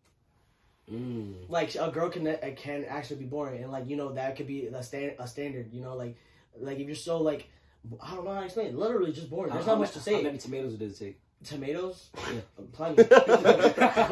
Mm. 0.90 1.48
Like 1.50 1.74
a 1.74 1.90
girl 1.90 2.08
can 2.08 2.26
uh, 2.26 2.36
can 2.56 2.84
actually 2.86 3.16
be 3.20 3.26
boring, 3.26 3.62
and 3.62 3.70
like 3.70 3.88
you 3.88 3.96
know 3.96 4.12
that 4.14 4.34
could 4.36 4.46
be 4.46 4.66
a 4.66 4.82
stand 4.82 5.12
a 5.18 5.28
standard. 5.28 5.72
You 5.72 5.82
know, 5.82 5.94
like 5.94 6.16
like 6.58 6.78
if 6.78 6.86
you're 6.86 6.96
so 6.96 7.18
like 7.18 7.48
I 8.02 8.14
don't 8.14 8.24
know 8.24 8.32
how 8.32 8.40
to 8.40 8.46
explain. 8.46 8.68
it. 8.68 8.74
Literally 8.76 9.12
just 9.12 9.30
boring. 9.30 9.52
There's 9.52 9.66
How- 9.66 9.72
not 9.72 9.80
much 9.80 9.92
to 9.92 10.00
say. 10.00 10.14
How 10.14 10.22
many 10.22 10.38
tomatoes 10.38 10.74
did 10.74 10.90
it 10.90 10.98
take? 10.98 11.20
Tomatoes, 11.44 12.10
Yeah. 12.16 12.40
plenty. 12.72 13.02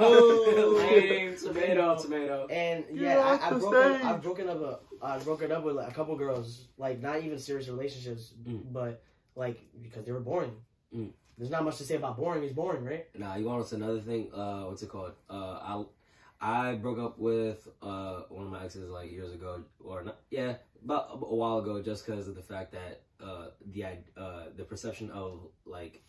Lame, 0.02 1.36
tomato, 1.36 1.96
tomato. 1.98 2.46
And 2.48 2.84
yeah, 2.92 3.18
I, 3.18 3.46
I've 3.48 3.54
the 3.54 3.60
broken. 3.60 4.02
I've 4.06 4.22
broken 4.22 4.48
up 4.48 4.60
a, 4.62 4.78
I've 5.02 5.24
broken 5.24 5.52
up 5.52 5.62
with 5.64 5.76
like, 5.76 5.90
a 5.90 5.94
couple 5.94 6.16
girls, 6.16 6.68
like 6.78 7.00
not 7.02 7.22
even 7.22 7.38
serious 7.38 7.68
relationships, 7.68 8.32
Mm. 8.48 8.72
but 8.72 9.02
like 9.36 9.60
because 9.82 10.04
they 10.06 10.12
were 10.12 10.20
boring. 10.20 10.52
Mm. 10.94 11.10
There's 11.36 11.50
not 11.50 11.64
much 11.64 11.76
to 11.78 11.84
say 11.84 11.96
about 11.96 12.16
boring. 12.16 12.42
It's 12.44 12.52
boring, 12.54 12.84
right? 12.84 13.06
Nah, 13.16 13.36
you 13.36 13.44
want 13.44 13.62
us 13.62 13.72
another 13.72 14.00
thing? 14.00 14.32
Uh, 14.32 14.62
what's 14.62 14.82
it 14.82 14.88
called? 14.88 15.12
Uh, 15.28 15.58
I 15.62 15.84
I 16.40 16.74
broke 16.76 16.98
up 16.98 17.18
with 17.18 17.68
uh 17.82 18.22
one 18.30 18.46
of 18.46 18.50
my 18.52 18.64
exes 18.64 18.88
like 18.90 19.10
years 19.12 19.32
ago, 19.34 19.62
or 19.84 20.02
not? 20.02 20.16
Yeah, 20.30 20.54
about 20.84 21.10
a 21.10 21.14
a 21.26 21.34
while 21.34 21.58
ago, 21.58 21.82
just 21.82 22.06
because 22.06 22.26
of 22.26 22.34
the 22.36 22.42
fact 22.42 22.72
that 22.72 23.02
uh 23.22 23.48
the 23.72 23.84
uh 24.16 24.44
the 24.56 24.64
perception 24.64 25.10
of 25.10 25.40
like 25.66 26.02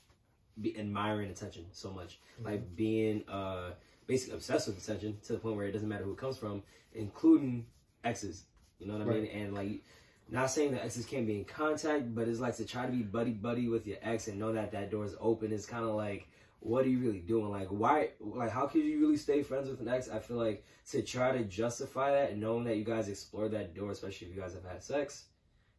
be 0.61 0.77
admiring 0.77 1.29
attention 1.29 1.65
so 1.71 1.91
much, 1.91 2.19
like 2.43 2.75
being 2.75 3.23
uh 3.27 3.71
basically 4.07 4.35
obsessed 4.35 4.67
with 4.67 4.77
attention 4.77 5.17
to 5.25 5.33
the 5.33 5.39
point 5.39 5.55
where 5.55 5.67
it 5.67 5.71
doesn't 5.71 5.87
matter 5.87 6.03
who 6.03 6.11
it 6.11 6.17
comes 6.17 6.37
from, 6.37 6.63
including 6.93 7.65
exes. 8.03 8.43
You 8.79 8.87
know 8.87 8.97
what 8.97 9.07
I 9.07 9.19
mean? 9.19 9.25
And 9.27 9.53
like. 9.53 9.83
Not 10.31 10.51
saying 10.51 10.73
that 10.73 10.85
exes 10.85 11.07
can't 11.07 11.25
be 11.25 11.39
in 11.39 11.43
contact, 11.43 12.13
but 12.13 12.27
it's 12.27 12.39
like 12.39 12.55
to 12.57 12.63
try 12.63 12.85
to 12.85 12.91
be 12.91 13.01
buddy 13.01 13.31
buddy 13.31 13.67
with 13.67 13.87
your 13.87 13.97
ex 14.03 14.27
and 14.27 14.37
know 14.37 14.53
that 14.53 14.71
that 14.73 14.91
door 14.91 15.03
is 15.03 15.15
open 15.19 15.51
is 15.51 15.65
kind 15.65 15.83
of 15.83 15.95
like 15.95 16.27
what 16.61 16.85
are 16.85 16.89
you 16.89 16.99
really 16.99 17.19
doing? 17.19 17.49
Like, 17.49 17.67
why? 17.69 18.09
Like, 18.19 18.51
how 18.51 18.67
could 18.67 18.83
you 18.83 18.99
really 18.99 19.17
stay 19.17 19.43
friends 19.43 19.69
with 19.69 19.79
an 19.79 19.87
ex? 19.87 20.09
I 20.09 20.19
feel 20.19 20.37
like 20.37 20.65
to 20.91 21.01
try 21.01 21.31
to 21.31 21.43
justify 21.43 22.11
that 22.11 22.31
and 22.31 22.41
knowing 22.41 22.65
that 22.65 22.77
you 22.77 22.83
guys 22.83 23.07
explored 23.07 23.51
that 23.51 23.73
door, 23.75 23.91
especially 23.91 24.27
if 24.27 24.35
you 24.35 24.41
guys 24.41 24.53
have 24.53 24.65
had 24.65 24.83
sex, 24.83 25.25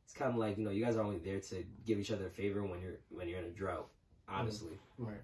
it's 0.05 0.15
kind 0.15 0.31
of 0.31 0.37
like 0.37 0.57
you 0.59 0.65
know 0.65 0.71
you 0.71 0.85
guys 0.85 0.97
are 0.97 1.03
only 1.03 1.19
there 1.19 1.41
to 1.41 1.65
give 1.87 1.99
each 1.99 2.11
other 2.11 2.27
a 2.27 2.31
favor 2.31 2.65
when 2.65 2.81
you're 2.81 2.99
when 3.11 3.29
you're 3.29 3.39
in 3.39 3.45
a 3.47 3.51
drought. 3.51 3.89
Honestly, 4.31 4.79
Right. 4.99 5.21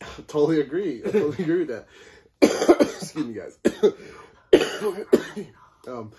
totally 0.26 0.60
agree. 0.60 1.00
I 1.04 1.10
totally 1.10 1.42
agree 1.44 1.64
with 1.64 1.68
that. 1.68 1.86
Excuse 2.80 3.26
me, 3.26 3.34
guys. 3.34 3.58
um, 5.88 6.12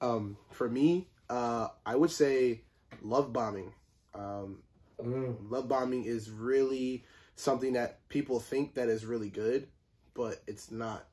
um, 0.00 0.36
for 0.50 0.68
me, 0.68 1.08
uh, 1.28 1.68
I 1.86 1.96
would 1.96 2.10
say 2.10 2.62
love 3.02 3.32
bombing. 3.32 3.72
Um, 4.14 4.62
Mm. 5.02 5.50
love 5.50 5.66
bombing 5.66 6.04
is 6.04 6.28
really 6.30 7.04
something 7.34 7.72
that 7.72 8.06
people 8.10 8.38
think 8.38 8.74
that 8.74 8.90
is 8.90 9.06
really 9.06 9.30
good, 9.30 9.66
but 10.12 10.42
it's 10.46 10.70
not. 10.70 11.06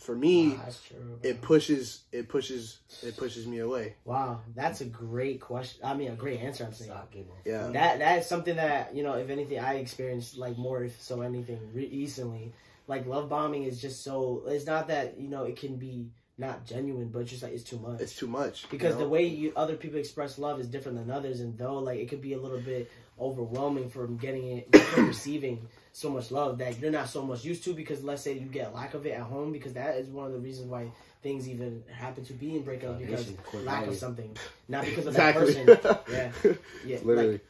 And 0.00 0.06
for 0.06 0.16
me, 0.16 0.50
Wow, 0.50 0.60
that's 0.64 0.82
true. 0.82 1.18
it 1.22 1.42
pushes 1.42 2.02
it 2.12 2.28
pushes 2.28 2.78
it 3.02 3.16
pushes 3.16 3.46
me 3.46 3.58
away. 3.58 3.96
wow, 4.04 4.40
that's 4.54 4.80
a 4.80 4.86
great 4.86 5.40
question. 5.40 5.80
I 5.84 5.94
mean, 5.94 6.10
a 6.10 6.16
great 6.16 6.40
answer. 6.40 6.64
I'm 6.64 6.72
saying. 6.72 6.90
Sock 6.90 7.10
game 7.10 7.26
on. 7.30 7.38
Yeah. 7.44 7.68
That 7.68 7.98
that 7.98 8.18
is 8.18 8.26
something 8.26 8.56
that 8.56 8.94
you 8.94 9.02
know, 9.02 9.14
if 9.14 9.30
anything, 9.30 9.58
I 9.58 9.74
experienced 9.74 10.36
like 10.36 10.56
more 10.56 10.84
if 10.84 11.00
so 11.00 11.20
anything 11.20 11.60
recently. 11.74 12.52
Like 12.86 13.06
love 13.06 13.28
bombing 13.28 13.64
is 13.64 13.80
just 13.80 14.02
so. 14.02 14.42
It's 14.46 14.66
not 14.66 14.88
that 14.88 15.18
you 15.18 15.28
know 15.28 15.44
it 15.44 15.56
can 15.56 15.76
be 15.76 16.08
not 16.38 16.64
genuine, 16.64 17.08
but 17.08 17.26
just 17.26 17.42
like 17.42 17.52
it's 17.52 17.62
too 17.62 17.78
much. 17.78 18.00
It's 18.00 18.16
too 18.16 18.26
much 18.26 18.62
you 18.64 18.68
because 18.70 18.94
know? 18.94 19.02
the 19.02 19.08
way 19.08 19.26
you 19.26 19.52
other 19.54 19.76
people 19.76 19.98
express 20.00 20.38
love 20.38 20.58
is 20.58 20.66
different 20.66 20.98
than 20.98 21.10
others, 21.10 21.40
and 21.40 21.56
though 21.56 21.78
like 21.78 22.00
it 22.00 22.08
could 22.08 22.22
be 22.22 22.32
a 22.32 22.38
little 22.40 22.60
bit 22.60 22.90
overwhelming 23.20 23.90
from 23.90 24.16
getting 24.16 24.58
it, 24.58 24.76
from 24.94 25.06
receiving 25.06 25.68
so 25.92 26.10
much 26.10 26.30
love 26.30 26.58
that 26.58 26.78
you're 26.78 26.90
not 26.90 27.08
so 27.08 27.22
much 27.22 27.44
used 27.44 27.64
to. 27.64 27.74
Because 27.74 28.02
let's 28.02 28.22
say 28.22 28.34
you 28.34 28.46
get 28.46 28.74
lack 28.74 28.94
of 28.94 29.06
it 29.06 29.10
at 29.10 29.22
home, 29.22 29.52
because 29.52 29.72
that 29.74 29.96
is 29.96 30.08
one 30.08 30.26
of 30.26 30.32
the 30.32 30.38
reasons 30.38 30.68
why 30.68 30.90
things 31.22 31.48
even 31.48 31.82
happen 31.92 32.24
to 32.24 32.32
be 32.32 32.56
in 32.56 32.62
breakup 32.62 32.98
because 32.98 33.24
Foundation, 33.26 33.44
core 33.44 33.60
lack 33.60 33.86
of 33.86 33.96
something, 33.96 34.36
not 34.68 34.84
because 34.84 35.06
of 35.06 35.14
exactly. 35.14 35.52
that 35.52 35.82
person. 35.82 35.98
Yeah, 36.12 36.52
yeah, 36.86 36.98
literally. 37.04 37.32
Like, 37.32 37.46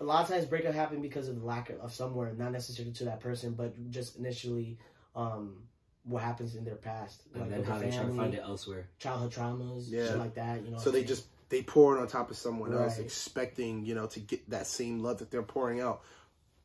a 0.00 0.04
lot 0.04 0.24
of 0.24 0.28
times 0.28 0.44
breakup 0.46 0.74
happen 0.74 1.00
because 1.00 1.28
of 1.28 1.38
the 1.40 1.46
lack 1.46 1.70
of, 1.70 1.78
of 1.80 1.94
somewhere, 1.94 2.34
not 2.36 2.50
necessarily 2.50 2.92
to 2.94 3.04
that 3.04 3.20
person, 3.20 3.52
but 3.52 3.90
just 3.90 4.16
initially 4.16 4.76
um, 5.14 5.62
what 6.04 6.22
happens 6.22 6.56
in 6.56 6.64
their 6.64 6.74
past, 6.74 7.22
and 7.34 7.42
like 7.42 7.50
then 7.50 7.64
how 7.64 7.78
the 7.78 7.84
they 7.84 7.96
try 7.96 8.06
to 8.06 8.12
find 8.12 8.34
it 8.34 8.42
elsewhere. 8.44 8.88
childhood 8.98 9.32
traumas, 9.32 9.84
Yeah. 9.88 10.08
shit 10.08 10.18
like 10.18 10.34
that. 10.34 10.64
You 10.64 10.72
know, 10.72 10.78
so 10.78 10.90
they 10.90 10.98
saying? 10.98 11.06
just 11.08 11.26
they 11.50 11.62
pour 11.62 11.96
it 11.96 12.00
on 12.00 12.08
top 12.08 12.30
of 12.30 12.36
someone 12.36 12.74
else, 12.74 12.98
expecting 12.98 13.84
you 13.86 13.94
know 13.94 14.06
to 14.08 14.18
get 14.20 14.50
that 14.50 14.66
same 14.66 15.00
love 15.00 15.18
that 15.18 15.30
they're 15.30 15.42
pouring 15.42 15.80
out 15.80 16.02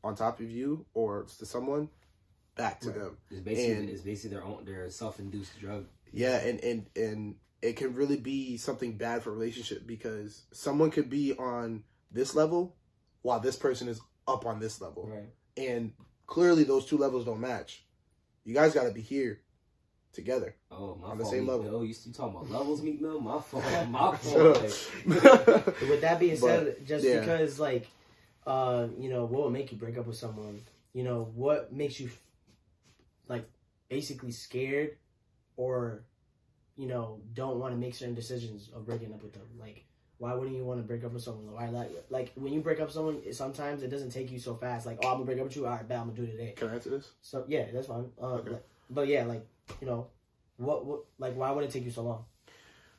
on 0.04 0.14
top 0.14 0.40
of 0.40 0.50
you 0.50 0.86
or 0.94 1.24
to 1.38 1.46
someone 1.46 1.88
back 2.56 2.80
to 2.80 2.88
Right. 2.90 2.98
them. 2.98 3.16
It's 3.30 3.40
basically 3.40 3.72
And- 3.72 3.90
it's 3.90 4.02
basically 4.02 4.36
their 4.36 4.44
own 4.44 4.64
their 4.64 4.90
self 4.90 5.18
induced 5.18 5.58
drug. 5.60 5.86
Yeah, 6.12 6.36
and 6.38 6.60
and 6.64 6.86
and 6.96 7.34
it 7.62 7.76
can 7.76 7.94
really 7.94 8.16
be 8.16 8.56
something 8.56 8.96
bad 8.96 9.22
for 9.22 9.32
relationship 9.32 9.86
because 9.86 10.42
someone 10.52 10.90
could 10.90 11.10
be 11.10 11.34
on 11.36 11.84
this 12.10 12.34
level 12.34 12.76
while 13.22 13.40
this 13.40 13.56
person 13.56 13.88
is 13.88 14.00
up 14.26 14.46
on 14.46 14.60
this 14.60 14.80
level, 14.80 15.06
right. 15.08 15.28
and 15.56 15.92
clearly 16.26 16.62
those 16.64 16.86
two 16.86 16.96
levels 16.98 17.24
don't 17.24 17.40
match. 17.40 17.84
You 18.44 18.54
guys 18.54 18.72
got 18.74 18.84
to 18.84 18.92
be 18.92 19.00
here 19.00 19.40
together. 20.12 20.54
Oh, 20.70 20.94
my 20.96 21.08
On 21.08 21.18
the 21.18 21.24
fault, 21.24 21.34
same 21.34 21.46
level. 21.46 21.64
Mill. 21.64 21.84
You, 21.84 21.94
talking 22.14 22.36
about 22.36 22.50
levels, 22.50 22.80
Meek 22.82 23.00
Mill? 23.00 23.20
My 23.20 23.40
fault. 23.40 23.64
My 23.88 24.16
fault. 24.16 24.62
With 25.06 26.00
that 26.00 26.18
being 26.20 26.38
But, 26.40 26.40
said, 26.40 26.86
just 26.86 27.04
yeah. 27.04 27.20
because 27.20 27.58
like, 27.60 27.86
uh, 28.48 28.88
you 28.98 29.10
know, 29.10 29.26
what 29.26 29.42
will 29.42 29.50
make 29.50 29.70
you 29.70 29.76
break 29.76 29.98
up 29.98 30.06
with 30.06 30.16
someone? 30.16 30.62
You 30.94 31.04
know, 31.04 31.30
what 31.34 31.70
makes 31.70 32.00
you 32.00 32.08
like 33.28 33.46
basically 33.90 34.32
scared, 34.32 34.96
or 35.58 36.04
you 36.76 36.88
know, 36.88 37.20
don't 37.34 37.58
want 37.58 37.74
to 37.74 37.78
make 37.78 37.94
certain 37.94 38.14
decisions 38.14 38.70
of 38.74 38.86
breaking 38.86 39.12
up 39.12 39.22
with 39.22 39.34
them? 39.34 39.42
Like, 39.60 39.84
why 40.16 40.32
wouldn't 40.32 40.56
you 40.56 40.64
want 40.64 40.80
to 40.80 40.86
break 40.86 41.04
up 41.04 41.12
with 41.12 41.22
someone? 41.22 41.52
Why 41.52 41.68
like 41.68 41.90
like 42.08 42.32
when 42.36 42.54
you 42.54 42.60
break 42.60 42.80
up 42.80 42.86
with 42.86 42.94
someone, 42.94 43.20
it, 43.22 43.36
sometimes 43.36 43.82
it 43.82 43.88
doesn't 43.88 44.10
take 44.12 44.32
you 44.32 44.38
so 44.38 44.54
fast. 44.54 44.86
Like, 44.86 44.98
oh, 45.02 45.08
I'm 45.08 45.14
gonna 45.16 45.26
break 45.26 45.38
up 45.38 45.44
with 45.44 45.56
you. 45.56 45.66
All 45.66 45.72
right, 45.72 45.86
bet 45.86 45.98
I'm 45.98 46.06
gonna 46.06 46.16
do 46.16 46.24
it 46.24 46.30
today. 46.32 46.54
Can 46.56 46.68
I 46.68 46.74
answer 46.74 46.90
this? 46.90 47.10
So 47.20 47.44
yeah, 47.48 47.66
that's 47.70 47.86
fine. 47.88 48.06
Uh, 48.20 48.26
Okay. 48.26 48.50
but, 48.52 48.66
but 48.88 49.08
yeah, 49.08 49.24
like 49.24 49.46
you 49.82 49.86
know, 49.86 50.06
what 50.56 50.86
what 50.86 51.00
like 51.18 51.36
why 51.36 51.50
would 51.50 51.64
it 51.64 51.70
take 51.70 51.84
you 51.84 51.90
so 51.90 52.02
long? 52.02 52.24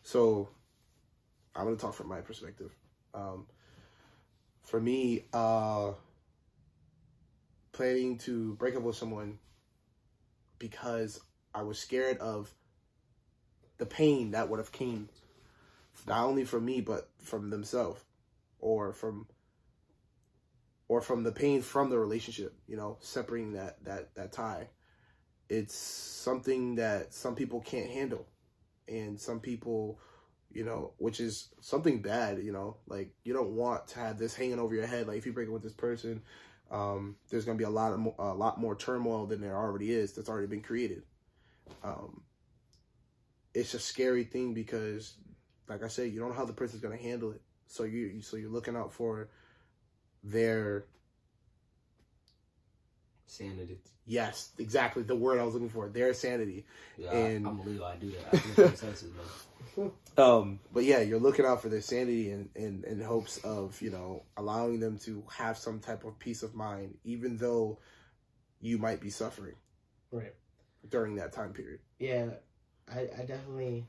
So, 0.03 0.47
I'm 1.55 1.65
gonna 1.65 1.75
talk 1.75 1.95
from 1.95 2.07
my 2.07 2.21
perspective. 2.21 2.71
Um, 3.15 3.47
for 4.69 4.79
me, 4.79 5.25
uh, 5.33 5.93
planning 7.71 8.19
to 8.19 8.53
break 8.53 8.75
up 8.75 8.83
with 8.83 8.95
someone 8.95 9.39
because 10.59 11.19
I 11.55 11.63
was 11.63 11.79
scared 11.79 12.19
of 12.19 12.53
the 13.79 13.87
pain 13.87 14.31
that 14.31 14.47
would 14.47 14.59
have 14.59 14.71
came 14.71 15.09
not 16.05 16.23
only 16.23 16.43
from 16.43 16.65
me 16.65 16.81
but 16.81 17.09
from 17.23 17.49
themselves 17.49 18.03
or 18.59 18.93
from 18.93 19.25
or 20.87 21.01
from 21.01 21.23
the 21.23 21.31
pain 21.31 21.61
from 21.61 21.89
the 21.89 21.97
relationship 21.97 22.53
you 22.67 22.77
know 22.77 22.97
separating 23.01 23.53
that 23.53 23.83
that 23.85 24.13
that 24.13 24.31
tie. 24.31 24.67
It's 25.49 25.73
something 25.73 26.75
that 26.75 27.11
some 27.13 27.33
people 27.33 27.61
can't 27.61 27.89
handle 27.89 28.27
and 28.87 29.19
some 29.19 29.39
people 29.39 29.99
you 30.51 30.63
know 30.65 30.93
which 30.97 31.19
is 31.19 31.49
something 31.61 32.01
bad 32.01 32.41
you 32.43 32.51
know 32.51 32.75
like 32.87 33.11
you 33.23 33.33
don't 33.33 33.51
want 33.51 33.87
to 33.87 33.99
have 33.99 34.17
this 34.17 34.35
hanging 34.35 34.59
over 34.59 34.73
your 34.73 34.87
head 34.87 35.07
like 35.07 35.17
if 35.17 35.25
you 35.25 35.31
break 35.33 35.47
up 35.47 35.53
with 35.53 35.61
this 35.63 35.73
person 35.73 36.21
um 36.71 37.15
there's 37.29 37.45
gonna 37.45 37.57
be 37.57 37.63
a 37.63 37.69
lot 37.69 37.93
of 37.93 37.99
mo- 37.99 38.15
a 38.19 38.33
lot 38.33 38.59
more 38.59 38.75
turmoil 38.75 39.25
than 39.27 39.41
there 39.41 39.55
already 39.55 39.91
is 39.91 40.13
that's 40.13 40.29
already 40.29 40.47
been 40.47 40.61
created 40.61 41.03
um 41.83 42.21
it's 43.53 43.73
a 43.75 43.79
scary 43.79 44.23
thing 44.23 44.53
because 44.53 45.17
like 45.67 45.83
i 45.83 45.87
said 45.87 46.11
you 46.11 46.19
don't 46.19 46.29
know 46.29 46.35
how 46.35 46.45
the 46.45 46.53
person's 46.53 46.81
gonna 46.81 46.97
handle 46.97 47.31
it 47.31 47.41
so 47.67 47.83
you 47.83 48.07
you- 48.07 48.21
so 48.21 48.35
you're 48.37 48.49
looking 48.49 48.75
out 48.75 48.91
for 48.91 49.29
their 50.23 50.85
sanity. 53.27 53.79
yes 54.05 54.49
exactly 54.57 55.03
the 55.03 55.15
word 55.15 55.39
i 55.39 55.43
was 55.43 55.53
looking 55.53 55.69
for 55.69 55.87
their 55.89 56.13
sanity 56.13 56.65
Yeah, 56.97 57.11
And- 57.13 57.45
I, 57.47 57.49
I'm 57.51 57.59
a 57.59 57.63
Leo. 57.63 57.85
I 57.85 57.95
do 57.95 58.11
that. 58.11 58.33
I 58.33 58.37
think 58.37 58.55
consensus, 58.69 59.09
man. 59.13 59.25
Um, 60.17 60.59
but 60.73 60.83
yeah, 60.83 60.99
you're 60.99 61.19
looking 61.19 61.45
out 61.45 61.61
for 61.61 61.69
their 61.69 61.81
sanity 61.81 62.31
and 62.31 62.49
in, 62.55 62.83
in, 62.85 62.99
in 62.99 63.01
hopes 63.01 63.37
of 63.37 63.81
you 63.81 63.89
know 63.89 64.23
allowing 64.35 64.79
them 64.79 64.97
to 64.99 65.23
have 65.31 65.57
some 65.57 65.79
type 65.79 66.03
of 66.03 66.19
peace 66.19 66.43
of 66.43 66.53
mind, 66.53 66.97
even 67.03 67.37
though 67.37 67.79
you 68.61 68.77
might 68.77 68.99
be 68.99 69.09
suffering 69.09 69.55
Right. 70.11 70.33
during 70.89 71.15
that 71.15 71.31
time 71.31 71.53
period. 71.53 71.79
Yeah, 71.99 72.25
I, 72.93 73.01
I 73.17 73.25
definitely, 73.25 73.85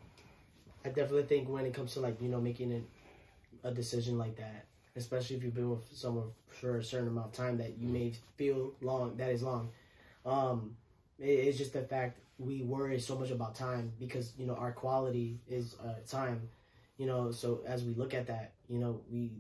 I 0.84 0.88
definitely 0.88 1.24
think 1.24 1.48
when 1.48 1.66
it 1.66 1.74
comes 1.74 1.94
to 1.94 2.00
like 2.00 2.20
you 2.20 2.28
know 2.28 2.40
making 2.40 2.70
it 2.70 2.84
a 3.64 3.72
decision 3.72 4.16
like 4.18 4.36
that, 4.36 4.66
especially 4.96 5.36
if 5.36 5.42
you've 5.42 5.54
been 5.54 5.70
with 5.70 5.88
someone 5.92 6.30
for 6.48 6.78
a 6.78 6.84
certain 6.84 7.08
amount 7.08 7.26
of 7.28 7.32
time 7.32 7.58
that 7.58 7.76
you 7.78 7.88
may 7.88 8.12
feel 8.36 8.72
long 8.80 9.16
that 9.16 9.30
is 9.30 9.42
long, 9.42 9.70
um, 10.24 10.76
it, 11.18 11.24
it's 11.24 11.58
just 11.58 11.72
the 11.72 11.82
fact 11.82 12.20
we 12.40 12.62
worry 12.62 12.98
so 12.98 13.18
much 13.18 13.30
about 13.30 13.54
time 13.54 13.92
because 14.00 14.32
you 14.38 14.46
know 14.46 14.54
our 14.54 14.72
quality 14.72 15.38
is 15.48 15.76
uh, 15.84 15.94
time. 16.08 16.48
You 16.96 17.06
know, 17.06 17.30
so 17.30 17.60
as 17.66 17.84
we 17.84 17.94
look 17.94 18.12
at 18.12 18.26
that, 18.26 18.52
you 18.68 18.78
know, 18.78 19.00
we 19.10 19.30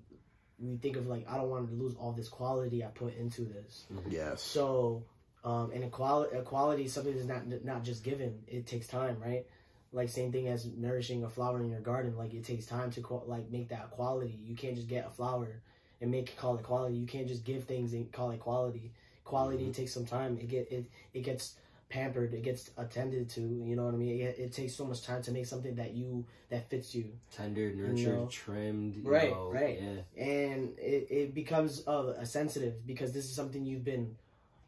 we 0.58 0.76
think 0.76 0.96
of 0.96 1.06
like 1.06 1.26
I 1.28 1.36
don't 1.36 1.48
want 1.48 1.68
to 1.68 1.74
lose 1.74 1.94
all 1.94 2.12
this 2.12 2.28
quality 2.28 2.84
I 2.84 2.88
put 2.88 3.16
into 3.16 3.42
this. 3.42 3.86
Yes. 4.08 4.42
So, 4.42 5.02
um, 5.44 5.70
and 5.72 5.84
equality, 5.84 6.36
equality 6.36 6.84
is 6.84 6.92
something 6.92 7.14
that's 7.14 7.26
not 7.26 7.64
not 7.64 7.82
just 7.82 8.04
given. 8.04 8.38
It 8.46 8.66
takes 8.66 8.86
time, 8.86 9.16
right? 9.20 9.46
Like 9.92 10.08
same 10.08 10.30
thing 10.30 10.46
as 10.48 10.66
nourishing 10.66 11.24
a 11.24 11.28
flower 11.28 11.60
in 11.60 11.70
your 11.70 11.80
garden. 11.80 12.16
Like 12.16 12.34
it 12.34 12.44
takes 12.44 12.66
time 12.66 12.90
to 12.92 13.22
like 13.26 13.50
make 13.50 13.70
that 13.70 13.90
quality. 13.90 14.38
You 14.44 14.54
can't 14.54 14.76
just 14.76 14.88
get 14.88 15.06
a 15.06 15.10
flower 15.10 15.62
and 16.00 16.10
make 16.10 16.28
it 16.28 16.36
call 16.36 16.56
it 16.56 16.62
quality. 16.62 16.96
You 16.96 17.06
can't 17.06 17.26
just 17.28 17.44
give 17.44 17.64
things 17.64 17.92
and 17.94 18.10
call 18.12 18.30
it 18.30 18.40
quality. 18.40 18.92
Quality 19.24 19.70
takes 19.72 19.92
some 19.92 20.06
time. 20.06 20.38
It 20.38 20.48
get 20.48 20.70
it 20.70 20.84
it 21.12 21.22
gets 21.22 21.56
pampered. 21.90 22.32
It 22.32 22.42
gets 22.42 22.70
attended 22.78 23.28
to. 23.30 23.40
You 23.42 23.76
know 23.76 23.84
what 23.84 23.92
I 23.94 23.98
mean? 23.98 24.20
It, 24.20 24.38
it 24.38 24.52
takes 24.54 24.74
so 24.74 24.86
much 24.86 25.02
time 25.02 25.20
to 25.22 25.32
make 25.32 25.44
something 25.46 25.74
that 25.74 25.92
you 25.92 26.24
that 26.48 26.70
fits 26.70 26.94
you. 26.94 27.12
Tender, 27.36 27.72
nurtured, 27.74 28.14
know. 28.16 28.26
trimmed. 28.30 28.96
you 28.96 29.02
Right, 29.02 29.30
know, 29.30 29.50
right. 29.52 29.78
Yeah. 29.82 30.24
and 30.24 30.78
it, 30.78 31.06
it 31.10 31.34
becomes 31.34 31.86
uh, 31.86 32.14
a 32.18 32.24
sensitive 32.24 32.86
because 32.86 33.12
this 33.12 33.24
is 33.26 33.34
something 33.34 33.64
you've 33.66 33.84
been 33.84 34.16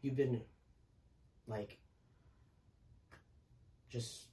you've 0.03 0.15
been 0.15 0.41
like 1.47 1.79
just 3.89 4.25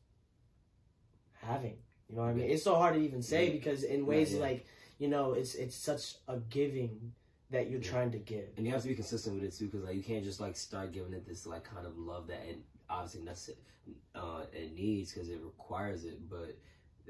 having 1.43 1.77
you 2.09 2.17
know 2.17 2.23
what 2.23 2.29
i 2.31 2.35
mean 2.35 2.51
it's 2.51 2.63
so 2.65 2.75
hard 2.77 2.95
to 2.95 3.01
even 3.01 3.23
say 3.23 3.47
Yeah. 3.47 3.53
because 3.53 3.83
in 3.83 4.07
ways 4.07 4.35
yeah. 4.35 4.41
like 4.41 4.67
you 4.99 5.09
know 5.09 5.33
it's 5.33 5.55
it's 5.55 5.77
such 5.77 6.15
a 6.29 6.39
giving 6.51 7.13
that 7.51 7.69
you're 7.69 7.81
Yeah. 7.81 7.91
trying 7.91 8.11
to 8.13 8.19
give 8.19 8.49
And 8.57 8.65
you 8.67 8.73
have 8.73 8.83
to 8.83 8.89
be 8.89 8.95
consistent 8.95 9.35
with 9.37 9.45
it 9.45 9.57
too, 9.57 9.67
because 9.67 9.83
like 9.85 9.97
you 9.97 10.03
can't 10.03 10.25
just 10.25 10.41
like 10.41 10.57
start 10.57 10.93
giving 10.93 11.13
it 11.13 11.27
this 11.27 11.47
like 11.47 11.65
kind 11.65 11.87
of 11.87 11.99
love 11.99 12.29
that 12.29 12.43
it 12.49 12.61
obviously 12.91 13.23
necess- 13.23 13.57
uh, 14.15 14.43
it 14.53 14.75
needs 14.75 15.13
because 15.13 15.29
it 15.29 15.41
requires 15.43 16.05
it, 16.05 16.29
but 16.29 16.57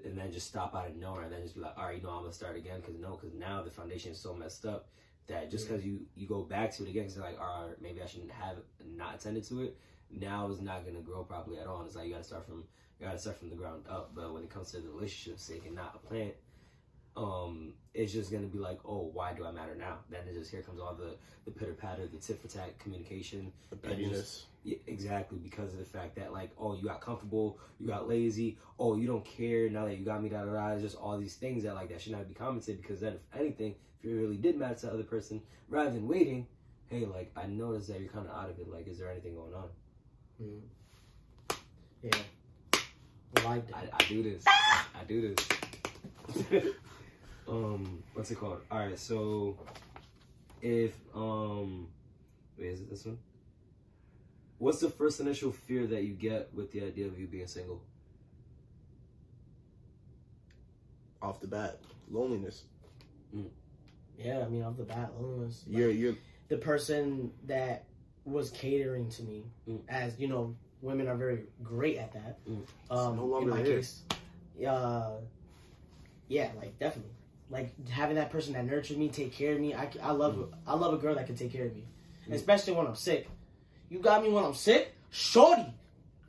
and 0.04 0.16
then 0.16 0.32
just 0.32 0.46
stop 0.46 0.74
out 0.74 0.88
of 0.88 0.96
nowhere 0.96 1.22
and 1.22 1.32
then 1.32 1.42
just 1.42 1.54
be 1.54 1.60
like, 1.60 1.76
all 1.76 1.84
right, 1.86 1.96
you 1.96 2.02
know, 2.02 2.10
I'm 2.10 2.22
gonna 2.22 2.32
start 2.32 2.56
again 2.56 2.80
because 2.80 2.98
no, 2.98 3.18
because 3.20 3.34
now 3.34 3.62
the 3.62 3.70
foundation 3.70 4.12
is 4.12 4.20
so 4.20 4.34
messed 4.34 4.64
up 4.64 4.88
that 5.26 5.50
just 5.50 5.68
because 5.68 5.84
you 5.84 6.00
you 6.14 6.26
go 6.26 6.42
back 6.42 6.72
to 6.76 6.84
it 6.84 6.90
again, 6.90 7.04
because 7.04 7.18
like, 7.18 7.40
all 7.40 7.66
right, 7.66 7.80
maybe 7.80 8.02
I 8.02 8.06
shouldn't 8.06 8.30
have 8.30 8.56
not 8.96 9.16
attended 9.16 9.44
to 9.44 9.62
it. 9.62 9.76
Now 10.10 10.48
it's 10.50 10.60
not 10.60 10.84
gonna 10.84 11.00
grow 11.00 11.22
properly 11.24 11.58
at 11.58 11.66
all. 11.66 11.78
And 11.78 11.86
it's 11.86 11.96
like 11.96 12.06
you 12.06 12.12
gotta 12.12 12.24
start 12.24 12.46
from 12.46 12.64
you 12.98 13.06
gotta 13.06 13.18
start 13.18 13.38
from 13.38 13.50
the 13.50 13.56
ground 13.56 13.84
up. 13.88 14.12
But 14.14 14.32
when 14.32 14.42
it 14.42 14.50
comes 14.50 14.70
to 14.72 14.80
the 14.80 14.88
relationship 14.88 15.64
and 15.66 15.74
not 15.74 16.00
a 16.02 16.06
plant, 16.06 16.34
um, 17.16 17.74
it's 17.94 18.12
just 18.12 18.30
gonna 18.30 18.46
be 18.46 18.58
like, 18.58 18.78
oh, 18.84 19.10
why 19.12 19.32
do 19.32 19.44
I 19.44 19.50
matter 19.50 19.74
now? 19.74 19.98
Then 20.10 20.20
it 20.28 20.34
just 20.34 20.50
here 20.50 20.62
comes 20.62 20.80
all 20.80 20.94
the 20.94 21.16
the 21.44 21.50
pitter 21.50 21.72
patter, 21.74 22.06
the 22.06 22.18
tit 22.18 22.40
for 22.40 22.48
tat 22.48 22.78
communication, 22.78 23.52
The 23.70 23.76
pettiness. 23.76 24.46
yeah, 24.62 24.76
exactly 24.86 25.38
because 25.38 25.72
of 25.72 25.78
the 25.78 25.84
fact 25.84 26.14
that 26.16 26.32
like, 26.32 26.50
oh, 26.58 26.74
you 26.76 26.84
got 26.84 27.00
comfortable, 27.00 27.58
you 27.78 27.86
got 27.86 28.08
lazy, 28.08 28.58
oh, 28.78 28.96
you 28.96 29.06
don't 29.06 29.24
care 29.24 29.68
now 29.70 29.86
that 29.86 29.96
you 29.96 30.04
got 30.04 30.22
me, 30.22 30.28
da 30.28 30.44
da 30.44 30.52
da. 30.52 30.68
It's 30.68 30.82
just 30.82 30.96
all 30.96 31.18
these 31.18 31.34
things 31.34 31.64
that 31.64 31.74
like 31.74 31.88
that 31.88 32.00
should 32.00 32.12
not 32.12 32.28
be 32.28 32.34
commented 32.34 32.80
because 32.80 33.00
then 33.00 33.14
if 33.14 33.40
anything, 33.40 33.74
if 33.98 34.04
you 34.08 34.16
really 34.16 34.36
did 34.36 34.56
matter 34.58 34.74
to 34.76 34.86
the 34.86 34.92
other 34.92 35.02
person, 35.02 35.42
rather 35.68 35.90
than 35.90 36.06
waiting, 36.06 36.46
hey, 36.88 37.06
like 37.06 37.32
I 37.36 37.46
noticed 37.46 37.88
that 37.88 38.00
you're 38.00 38.10
kind 38.10 38.26
of 38.28 38.36
out 38.36 38.50
of 38.50 38.58
it. 38.58 38.68
Like, 38.70 38.86
is 38.86 38.98
there 38.98 39.10
anything 39.10 39.34
going 39.34 39.54
on? 39.54 39.68
Mm. 40.42 40.60
yeah 42.02 42.10
I 43.36 43.44
like 43.44 43.64
I, 43.74 43.80
that 43.86 43.94
I 43.94 44.04
do 44.08 44.22
this. 44.22 44.44
I 44.46 45.04
do 45.06 45.34
this. 45.34 45.48
um, 47.50 48.02
what's 48.14 48.30
it 48.30 48.36
called? 48.38 48.60
All 48.70 48.78
right, 48.78 48.98
so 48.98 49.58
if 50.62 50.94
um, 51.14 51.88
wait, 52.58 52.68
is 52.68 52.80
it 52.80 52.90
this 52.90 53.04
one? 53.04 53.18
What's 54.58 54.80
the 54.80 54.90
first 54.90 55.20
initial 55.20 55.50
fear 55.52 55.86
that 55.86 56.02
you 56.04 56.12
get 56.12 56.50
with 56.54 56.70
the 56.72 56.82
idea 56.84 57.06
of 57.06 57.18
you 57.18 57.26
being 57.26 57.46
single? 57.46 57.80
Off 61.22 61.40
the 61.40 61.46
bat, 61.46 61.78
loneliness. 62.10 62.62
yeah 64.18 64.42
i 64.44 64.48
mean 64.48 64.62
off 64.62 64.76
the 64.76 64.82
bat 64.84 65.10
loneliness 65.18 65.64
like, 65.66 65.78
You're 65.78 65.90
you're 65.90 66.14
the 66.48 66.56
person 66.58 67.30
that 67.46 67.84
was 68.26 68.50
catering 68.50 69.08
to 69.10 69.22
me 69.22 69.44
Mm. 69.68 69.80
as 69.88 70.18
you 70.18 70.28
know 70.28 70.54
women 70.82 71.08
are 71.08 71.16
very 71.16 71.44
great 71.62 71.96
at 71.96 72.12
that 72.12 72.38
Mm. 72.46 72.62
um 72.90 73.16
no 73.16 73.24
longer 73.24 73.50
in 73.50 73.56
my 73.56 73.62
there. 73.62 73.76
case 73.76 74.02
uh 74.66 75.12
yeah 76.28 76.50
like 76.58 76.78
definitely 76.78 77.12
like 77.50 77.88
having 77.88 78.16
that 78.16 78.30
person 78.30 78.52
that 78.54 78.64
nurtured 78.64 78.96
me 78.96 79.08
take 79.08 79.32
care 79.32 79.52
of 79.54 79.60
me 79.60 79.74
i, 79.74 79.88
I 80.02 80.12
love 80.12 80.52
i 80.66 80.74
love 80.74 80.94
a 80.94 80.98
girl 80.98 81.14
that 81.16 81.26
can 81.26 81.36
take 81.36 81.52
care 81.52 81.66
of 81.66 81.74
me. 81.74 81.84
Mm. 82.28 82.34
especially 82.34 82.74
when 82.74 82.86
i'm 82.86 82.94
sick. 82.94 83.28
You 83.88 83.98
got 83.98 84.22
me 84.22 84.28
when 84.30 84.44
i'm 84.44 84.54
sick? 84.54 84.94
Shorty. 85.10 85.66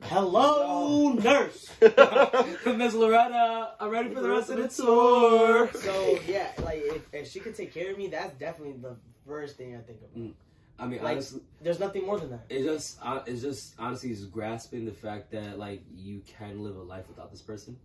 Hello 0.02 1.12
nurse. 1.12 1.70
Miss 2.66 2.92
Loretta, 2.94 3.70
I'm 3.78 3.88
ready 3.90 4.12
for 4.12 4.20
the 4.20 4.28
rest 4.28 4.50
of 4.50 4.56
the 4.56 4.66
tour. 4.68 5.70
so 5.74 6.18
yeah 6.26 6.48
like 6.64 6.80
if, 6.84 7.02
if 7.12 7.30
she 7.30 7.38
could 7.40 7.54
take 7.54 7.72
care 7.72 7.92
of 7.92 7.98
me 7.98 8.08
that's 8.08 8.34
definitely 8.34 8.74
the 8.80 8.96
first 9.26 9.56
thing 9.56 9.76
i 9.76 9.80
think 9.80 9.98
of 10.02 10.20
Mm. 10.20 10.32
I 10.78 10.86
mean, 10.86 11.00
Like- 11.02 11.12
honestly, 11.12 11.42
there's 11.60 11.78
nothing 11.78 12.04
more 12.04 12.18
than 12.18 12.30
that. 12.30 12.40
it's 12.48 12.64
just, 12.64 12.98
uh, 13.02 13.20
it's 13.26 13.40
just 13.42 13.74
honestly, 13.78 14.08
just 14.10 14.32
grasping 14.32 14.84
the 14.84 14.90
fact 14.92 15.30
that 15.30 15.56
like 15.58 15.84
you 15.94 16.22
can 16.26 16.64
live 16.64 16.76
a 16.76 16.82
life 16.82 17.06
without 17.08 17.30
this 17.30 17.42
person, 17.42 17.76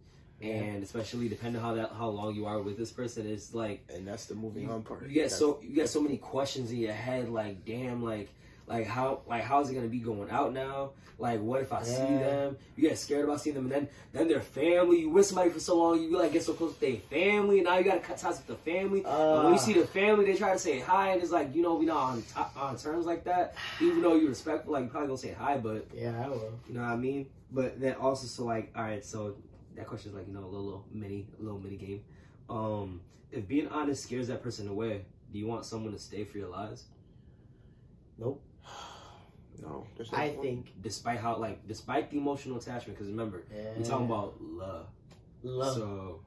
and 0.42 0.84
especially 0.84 1.28
depending 1.30 1.62
how 1.62 1.74
that 1.76 1.92
how 1.98 2.10
long 2.10 2.36
you 2.36 2.46
are 2.46 2.62
with 2.62 2.78
this 2.78 2.92
person, 2.92 3.26
it's 3.28 3.54
like 3.54 3.84
and 3.94 4.08
that's 4.08 4.26
the 4.26 4.36
moving 4.36 4.64
you, 4.64 4.72
on 4.72 4.84
part. 4.84 5.02
you 5.04 5.10
get 5.10 5.24
That's- 5.24 5.40
so 5.40 5.60
you 5.64 5.74
get 5.76 5.90
so 5.90 6.02
many 6.02 6.18
questions 6.18 6.72
in 6.72 6.78
your 6.78 6.94
head 6.94 7.30
like 7.30 7.66
damn 7.66 8.04
like 8.04 8.30
like 8.68 8.86
how 8.86 9.22
like 9.28 9.44
how's 9.44 9.70
it 9.70 9.76
gonna 9.76 9.88
be 9.88 10.00
going 10.00 10.30
out 10.30 10.54
now? 10.54 10.92
Like 11.20 11.40
what 11.42 11.62
if 11.62 11.74
i 11.74 11.82
see 11.82 11.96
them? 11.98 12.58
You 12.76 12.90
get 12.90 12.98
scared 13.00 13.24
about 13.24 13.42
seeing 13.42 13.56
them 13.56 13.64
and 13.66 13.72
then 13.72 13.90
then 14.14 14.28
their 14.28 14.42
family 14.42 15.00
you 15.00 15.10
with 15.10 15.26
somebody 15.26 15.50
for 15.50 15.60
so 15.60 15.76
long 15.76 16.00
you 16.04 16.16
like 16.16 16.32
get 16.34 16.44
so 16.44 16.54
close 16.54 16.76
to 16.76 16.80
their 16.82 16.98
family 16.98 17.58
and 17.60 17.66
now 17.66 17.78
you 17.80 17.84
gotta 17.86 18.02
cut 18.02 18.18
ties 18.20 18.38
with 18.38 18.46
the 18.46 18.56
family. 18.72 19.04
And 19.04 19.38
when 19.44 19.48
you 19.54 19.54
Uh. 19.56 19.58
see 19.58 19.74
the 19.74 19.88
family 19.88 20.26
they 20.26 20.36
try 20.38 20.54
to 20.54 20.60
say 20.60 20.80
hi 20.80 21.14
and 21.14 21.24
it's 21.24 21.32
like 21.32 21.56
you 21.56 21.64
know 21.64 21.74
we 21.76 21.86
not 21.88 21.98
on 22.12 22.22
t- 22.22 22.28
on 22.60 22.78
terms 22.78 23.08
like 23.08 23.24
that 23.24 23.56
even 23.82 24.02
though 24.04 24.14
you're 24.16 24.30
respectful 24.30 24.74
like 24.74 24.84
you 24.84 24.90
probably 24.90 25.08
gonna 25.08 25.18
say 25.18 25.32
hi 25.32 25.58
but 25.58 25.88
yeah 25.96 26.24
i 26.24 26.28
will. 26.28 26.52
you 26.68 26.76
know 26.76 26.82
what 26.82 26.90
i 26.92 26.96
mean? 26.96 27.26
But 27.52 27.80
then 27.80 27.96
also 27.96 28.28
so 28.28 28.44
like 28.44 28.72
all 28.76 28.84
right 28.84 29.04
so 29.04 29.34
that 29.78 29.88
question 29.88 30.10
is 30.12 30.16
like 30.18 30.28
you 30.28 30.34
know 30.34 30.42
a 30.42 30.46
little, 30.46 30.66
little 30.66 30.86
mini 30.92 31.28
a 31.40 31.44
little 31.44 31.60
mini 31.60 31.78
game 31.78 32.02
um 32.50 33.00
if 33.32 33.48
being 33.48 33.68
honest 33.70 34.04
scares 34.04 34.28
that 34.28 34.42
person 34.44 34.68
away 34.68 35.06
do 35.32 35.40
you 35.40 35.48
want 35.48 35.64
someone 35.66 35.94
to 35.94 36.00
stay 36.00 36.24
for 36.26 36.38
your 36.38 36.50
lives 36.50 36.86
nope 38.18 38.42
no. 39.62 39.86
there's 39.96 40.12
no 40.12 40.18
i 40.18 40.30
point. 40.30 40.42
think 40.42 40.74
despite 40.82 41.20
how 41.20 41.36
like 41.38 41.66
despite 41.68 42.10
the 42.12 42.18
emotional 42.18 42.58
attachment 42.58 42.98
because 42.98 43.08
remember 43.12 43.44
we're 43.78 43.86
talking 43.86 44.06
about 44.06 44.34
love 44.42 44.88
love 45.44 45.76
so 45.76 46.20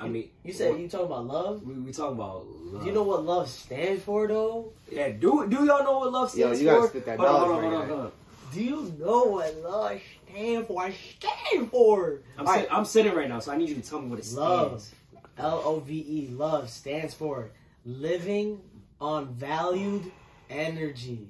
i 0.00 0.08
mean 0.08 0.28
You 0.44 0.52
said 0.52 0.70
what- 0.72 0.80
you 0.80 0.88
talking 0.88 1.06
about 1.06 1.26
love? 1.26 1.62
we, 1.62 1.74
we 1.74 1.92
talking 1.92 2.14
about 2.16 2.46
love 2.46 2.80
Do 2.82 2.86
you 2.88 2.94
know 2.94 3.04
what 3.04 3.24
love 3.24 3.48
stands 3.48 4.02
for, 4.02 4.26
though? 4.26 4.72
yeah 4.90 5.10
do 5.10 5.46
do 5.48 5.64
y'all 5.64 5.84
know 5.84 5.98
what 6.00 6.12
love 6.12 6.30
stands 6.30 6.38
Yo, 6.40 6.46
stands 6.46 6.60
you 6.62 6.66
gotta 6.66 6.82
for 6.82 6.88
spit 6.88 7.04
that 7.06 7.18
hold 7.18 7.28
on, 7.30 7.40
hold 7.40 7.50
on, 7.52 7.58
right 7.62 7.70
hold 7.70 7.82
on, 7.82 7.88
hold 7.88 8.00
on. 8.06 8.12
Do 8.52 8.62
you 8.62 8.94
know 8.98 9.24
what 9.24 9.56
love 9.62 10.00
stands 10.32 10.66
for? 10.66 10.82
I 10.82 10.92
stand 11.18 11.70
for 11.70 12.22
I'm, 12.38 12.46
All 12.46 12.52
sit- 12.54 12.60
right. 12.60 12.68
I'm 12.70 12.84
sitting 12.84 13.14
right 13.14 13.28
now 13.28 13.38
so 13.40 13.52
i 13.52 13.56
need 13.56 13.68
you 13.68 13.74
to 13.76 13.82
tell 13.82 14.00
me 14.00 14.08
what 14.08 14.18
it 14.18 14.26
Love. 14.32 14.80
stands 14.80 14.94
L 15.38 15.62
O 15.64 15.80
V 15.80 15.94
E. 15.94 16.28
Love 16.34 16.68
stands 16.68 17.14
for 17.14 17.50
living 17.86 18.60
on 19.00 19.28
valued 19.34 20.10
energy. 20.50 21.28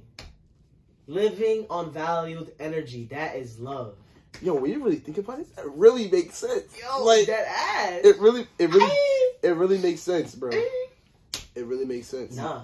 Living 1.06 1.66
on 1.70 1.92
valued 1.92 2.52
energy. 2.58 3.04
That 3.10 3.36
is 3.36 3.58
love. 3.58 3.94
Yo, 4.40 4.54
when 4.54 4.70
you 4.72 4.82
really 4.82 4.96
think 4.96 5.18
about 5.18 5.38
it, 5.40 5.54
that 5.56 5.68
really 5.74 6.08
makes 6.10 6.36
sense. 6.36 6.64
Yo, 6.80 7.04
like 7.04 7.26
that 7.26 7.46
ass. 7.46 8.00
it 8.04 8.18
really, 8.18 8.46
it 8.58 8.70
really, 8.70 8.86
Hey. 8.88 9.48
it 9.50 9.56
really 9.56 9.78
makes 9.78 10.00
sense, 10.00 10.34
bro. 10.34 10.50
It 10.50 11.64
really 11.66 11.84
makes 11.84 12.06
sense. 12.08 12.34
Nah. 12.36 12.62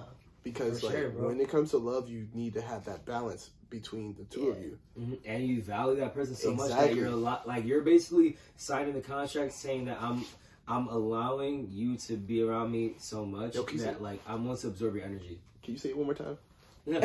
Because 0.53 0.79
for 0.81 0.87
like 0.87 0.95
sure, 0.95 1.09
when 1.11 1.39
it 1.39 1.49
comes 1.49 1.71
to 1.71 1.77
love, 1.77 2.09
you 2.09 2.27
need 2.33 2.53
to 2.55 2.61
have 2.61 2.85
that 2.85 3.05
balance 3.05 3.49
between 3.69 4.15
the 4.17 4.23
two 4.25 4.49
of 4.49 4.57
Yeah. 4.57 4.63
you. 4.63 4.77
Mhm. 4.99 5.17
and 5.25 5.47
you 5.47 5.61
value 5.61 5.99
that 5.99 6.13
person 6.15 6.35
so 6.35 6.53
much 6.53 6.71
that 6.71 6.95
you're 6.95 7.07
a 7.07 7.15
lot 7.15 7.47
like 7.47 7.65
you're 7.65 7.81
basically 7.81 8.37
signing 8.57 8.93
the 8.93 9.01
contract 9.01 9.53
saying 9.53 9.85
that 9.85 10.01
I'm 10.01 10.25
I'm 10.67 10.87
allowing 10.87 11.69
you 11.71 11.97
to 11.97 12.15
be 12.17 12.41
around 12.43 12.71
me 12.71 12.95
so 12.99 13.25
much 13.25 13.55
Yo, 13.55 13.63
that 13.63 13.79
say- 13.79 13.95
like 13.99 14.21
I'm 14.27 14.43
willing 14.45 14.59
to 14.61 14.67
absorb 14.67 14.95
your 14.95 15.05
energy. 15.05 15.39
Can 15.63 15.73
you 15.73 15.79
say 15.79 15.89
it 15.89 15.97
one 15.97 16.05
more 16.05 16.15
time? 16.15 16.37
yo, 16.89 16.99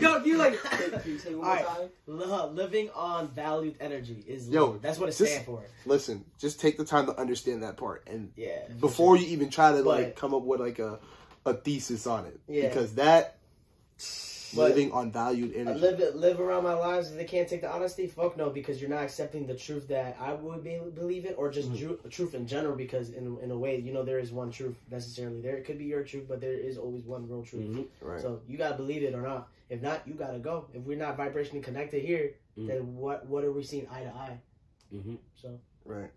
yo, 0.00 0.24
you 0.24 0.36
like 0.36 0.60
can 0.62 1.00
you 1.12 1.18
say 1.18 1.30
it 1.30 1.38
one 1.38 1.46
more 1.46 1.54
right. 1.56 1.66
time? 1.66 1.88
Love, 2.08 2.54
living 2.54 2.90
on 2.94 3.28
valued 3.28 3.76
energy 3.80 4.24
is 4.26 4.48
Yo, 4.48 4.66
love. 4.70 4.82
That's 4.82 4.98
what 4.98 5.08
it 5.08 5.12
stands 5.12 5.44
for. 5.46 5.62
Listen, 5.86 6.24
just 6.40 6.60
take 6.60 6.76
the 6.76 6.84
time 6.84 7.06
to 7.06 7.16
understand 7.16 7.62
that 7.62 7.76
part, 7.76 8.02
and 8.08 8.32
Yeah. 8.36 8.66
before 8.80 9.16
sure. 9.16 9.24
you 9.26 9.32
even 9.32 9.50
try 9.50 9.70
to 9.72 9.82
like 9.82 10.16
come 10.16 10.34
up 10.34 10.42
with 10.42 10.58
like 10.60 10.80
a 10.80 10.98
a 11.46 11.54
thesis 11.54 12.06
on 12.06 12.26
it, 12.26 12.38
Yeah. 12.48 12.68
because 12.68 12.94
that 12.94 13.36
But- 14.54 14.70
living 14.70 14.90
on 14.92 15.12
valued 15.12 15.54
energy. 15.54 15.78
live 15.78 16.00
it, 16.00 16.16
live 16.16 16.40
around 16.40 16.64
my 16.64 16.74
lives. 16.74 17.10
If 17.10 17.16
they 17.16 17.24
can't 17.24 17.48
take 17.48 17.60
the 17.60 17.70
honesty, 17.70 18.06
fuck 18.08 18.36
no, 18.36 18.50
because 18.50 18.80
you're 18.80 18.90
not 18.90 19.04
accepting 19.04 19.46
the 19.46 19.54
truth 19.54 19.86
that 19.88 20.16
I 20.20 20.34
would 20.34 20.64
be 20.64 20.76
believe 20.94 21.24
it, 21.24 21.36
or 21.38 21.50
just 21.50 21.70
Mhm. 21.70 21.76
ju- 21.76 22.00
truth 22.10 22.34
in 22.34 22.46
general. 22.48 22.74
Because 22.76 23.10
in 23.10 23.38
in 23.38 23.50
a 23.52 23.56
way, 23.58 23.78
you 23.78 23.92
know, 23.92 24.02
there 24.02 24.18
is 24.18 24.32
one 24.32 24.50
truth 24.50 24.76
necessarily. 24.90 25.40
There 25.40 25.56
it 25.56 25.64
could 25.64 25.78
be 25.78 25.84
your 25.84 26.02
truth, 26.02 26.26
but 26.28 26.40
there 26.40 26.52
is 26.54 26.76
always 26.78 27.04
one 27.04 27.28
real 27.28 27.42
truth. 27.44 27.64
Mhm. 27.76 27.86
right. 28.00 28.20
So 28.20 28.40
you 28.48 28.58
gotta 28.58 28.76
believe 28.76 29.02
it 29.04 29.14
or 29.14 29.22
not. 29.22 29.48
If 29.68 29.80
not, 29.82 30.06
you 30.06 30.14
gotta 30.14 30.40
go. 30.40 30.66
If 30.74 30.82
we're 30.82 30.98
not 30.98 31.16
vibrationally 31.16 31.62
connected 31.62 32.02
here, 32.04 32.34
Mhm. 32.58 32.66
then 32.66 32.96
what 32.96 33.26
what 33.28 33.44
are 33.44 33.52
we 33.52 33.62
seeing 33.62 33.86
eye 33.88 34.02
to 34.02 34.10
eye? 34.14 34.40
Mhm. 34.92 35.18
So 35.36 35.60
right. 35.84 36.10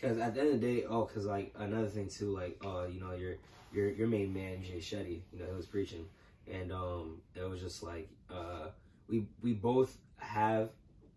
Because 0.00 0.18
at 0.18 0.34
the 0.34 0.40
end 0.40 0.54
of 0.54 0.60
the 0.60 0.66
day, 0.66 0.84
oh, 0.88 1.04
because 1.04 1.26
like 1.26 1.52
another 1.58 1.88
thing 1.88 2.08
too, 2.08 2.34
like 2.34 2.60
uh, 2.64 2.86
you 2.86 3.00
know, 3.00 3.12
your 3.14 3.36
your 3.72 3.90
your 3.90 4.06
main 4.06 4.32
man 4.32 4.62
Jay 4.62 4.78
Shetty, 4.78 5.20
you 5.32 5.40
know, 5.40 5.46
he 5.46 5.56
was 5.56 5.66
preaching, 5.66 6.06
and 6.50 6.72
um, 6.72 7.20
it 7.34 7.48
was 7.48 7.60
just 7.60 7.82
like 7.82 8.08
uh, 8.30 8.68
we 9.08 9.26
we 9.42 9.52
both 9.52 9.96
have 10.18 10.70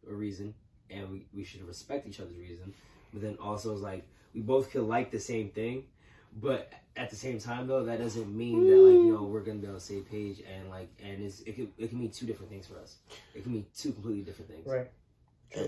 a 0.10 0.14
reason, 0.14 0.54
and 0.90 1.12
we 1.12 1.26
we 1.34 1.44
should 1.44 1.66
respect 1.68 2.08
each 2.08 2.20
other's 2.20 2.38
reason, 2.38 2.74
but 3.14 3.22
then 3.22 3.38
also 3.42 3.72
it's 3.74 3.82
like 3.82 4.04
we 4.34 4.42
both 4.42 4.72
could 4.72 4.84
like 4.84 5.12
the 5.12 5.20
same 5.20 5.50
thing, 5.50 5.84
but 6.42 6.72
at 6.96 7.10
the 7.10 7.16
same 7.16 7.40
time 7.40 7.68
though, 7.68 7.84
that 7.86 8.00
doesn't 8.00 8.36
mean 8.36 8.68
that 8.68 8.78
like 8.78 9.06
you 9.06 9.14
know 9.14 9.24
we're 9.24 9.42
gonna 9.42 9.60
be 9.60 9.68
on 9.68 9.74
the 9.74 9.80
same 9.80 10.04
page, 10.04 10.42
and 10.52 10.70
like 10.70 10.90
and 11.04 11.24
it's 11.24 11.42
it 11.42 11.56
can 11.56 11.72
it 11.78 11.90
can 11.90 12.00
mean 12.00 12.12
two 12.12 12.26
different 12.26 12.52
things 12.52 12.68
for 12.68 12.78
us. 12.80 12.98
It 13.34 13.44
can 13.44 13.54
mean 13.54 13.66
two 13.78 13.92
completely 13.92 14.24
different 14.24 14.52
things. 14.52 14.66
right. 14.68 14.90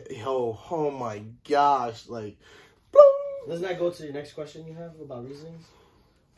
Yo, 0.09 0.57
oh 0.71 0.91
my 0.91 1.21
gosh, 1.47 2.07
like, 2.07 2.37
Doesn't 3.47 3.67
that 3.67 3.79
go 3.79 3.89
to 3.89 4.03
your 4.03 4.13
next 4.13 4.33
question 4.33 4.65
you 4.65 4.73
have 4.73 4.91
about 5.01 5.27
reasonings? 5.27 5.65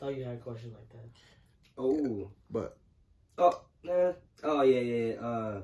Thought 0.00 0.16
you 0.16 0.24
had 0.24 0.34
a 0.34 0.38
question 0.38 0.74
like 0.74 0.88
that. 0.90 1.08
Oh. 1.78 2.30
but 2.50 2.76
Oh, 3.38 3.62
nah. 3.82 4.12
Oh, 4.42 4.62
yeah, 4.62 4.80
yeah, 4.80 5.06
yeah. 5.06 5.20
Uh, 5.20 5.60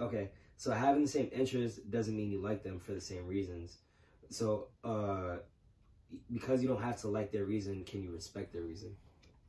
okay. 0.00 0.30
So 0.56 0.72
having 0.72 1.02
the 1.02 1.08
same 1.08 1.30
interests 1.32 1.78
doesn't 1.78 2.16
mean 2.16 2.30
you 2.30 2.40
like 2.40 2.62
them 2.62 2.80
for 2.80 2.92
the 2.92 3.00
same 3.00 3.26
reasons. 3.26 3.78
So, 4.30 4.68
uh, 4.84 5.36
because 6.32 6.62
you 6.62 6.68
don't 6.68 6.82
have 6.82 7.00
to 7.02 7.08
like 7.08 7.32
their 7.32 7.44
reason, 7.44 7.84
can 7.84 8.02
you 8.02 8.12
respect 8.12 8.52
their 8.52 8.62
reason? 8.62 8.96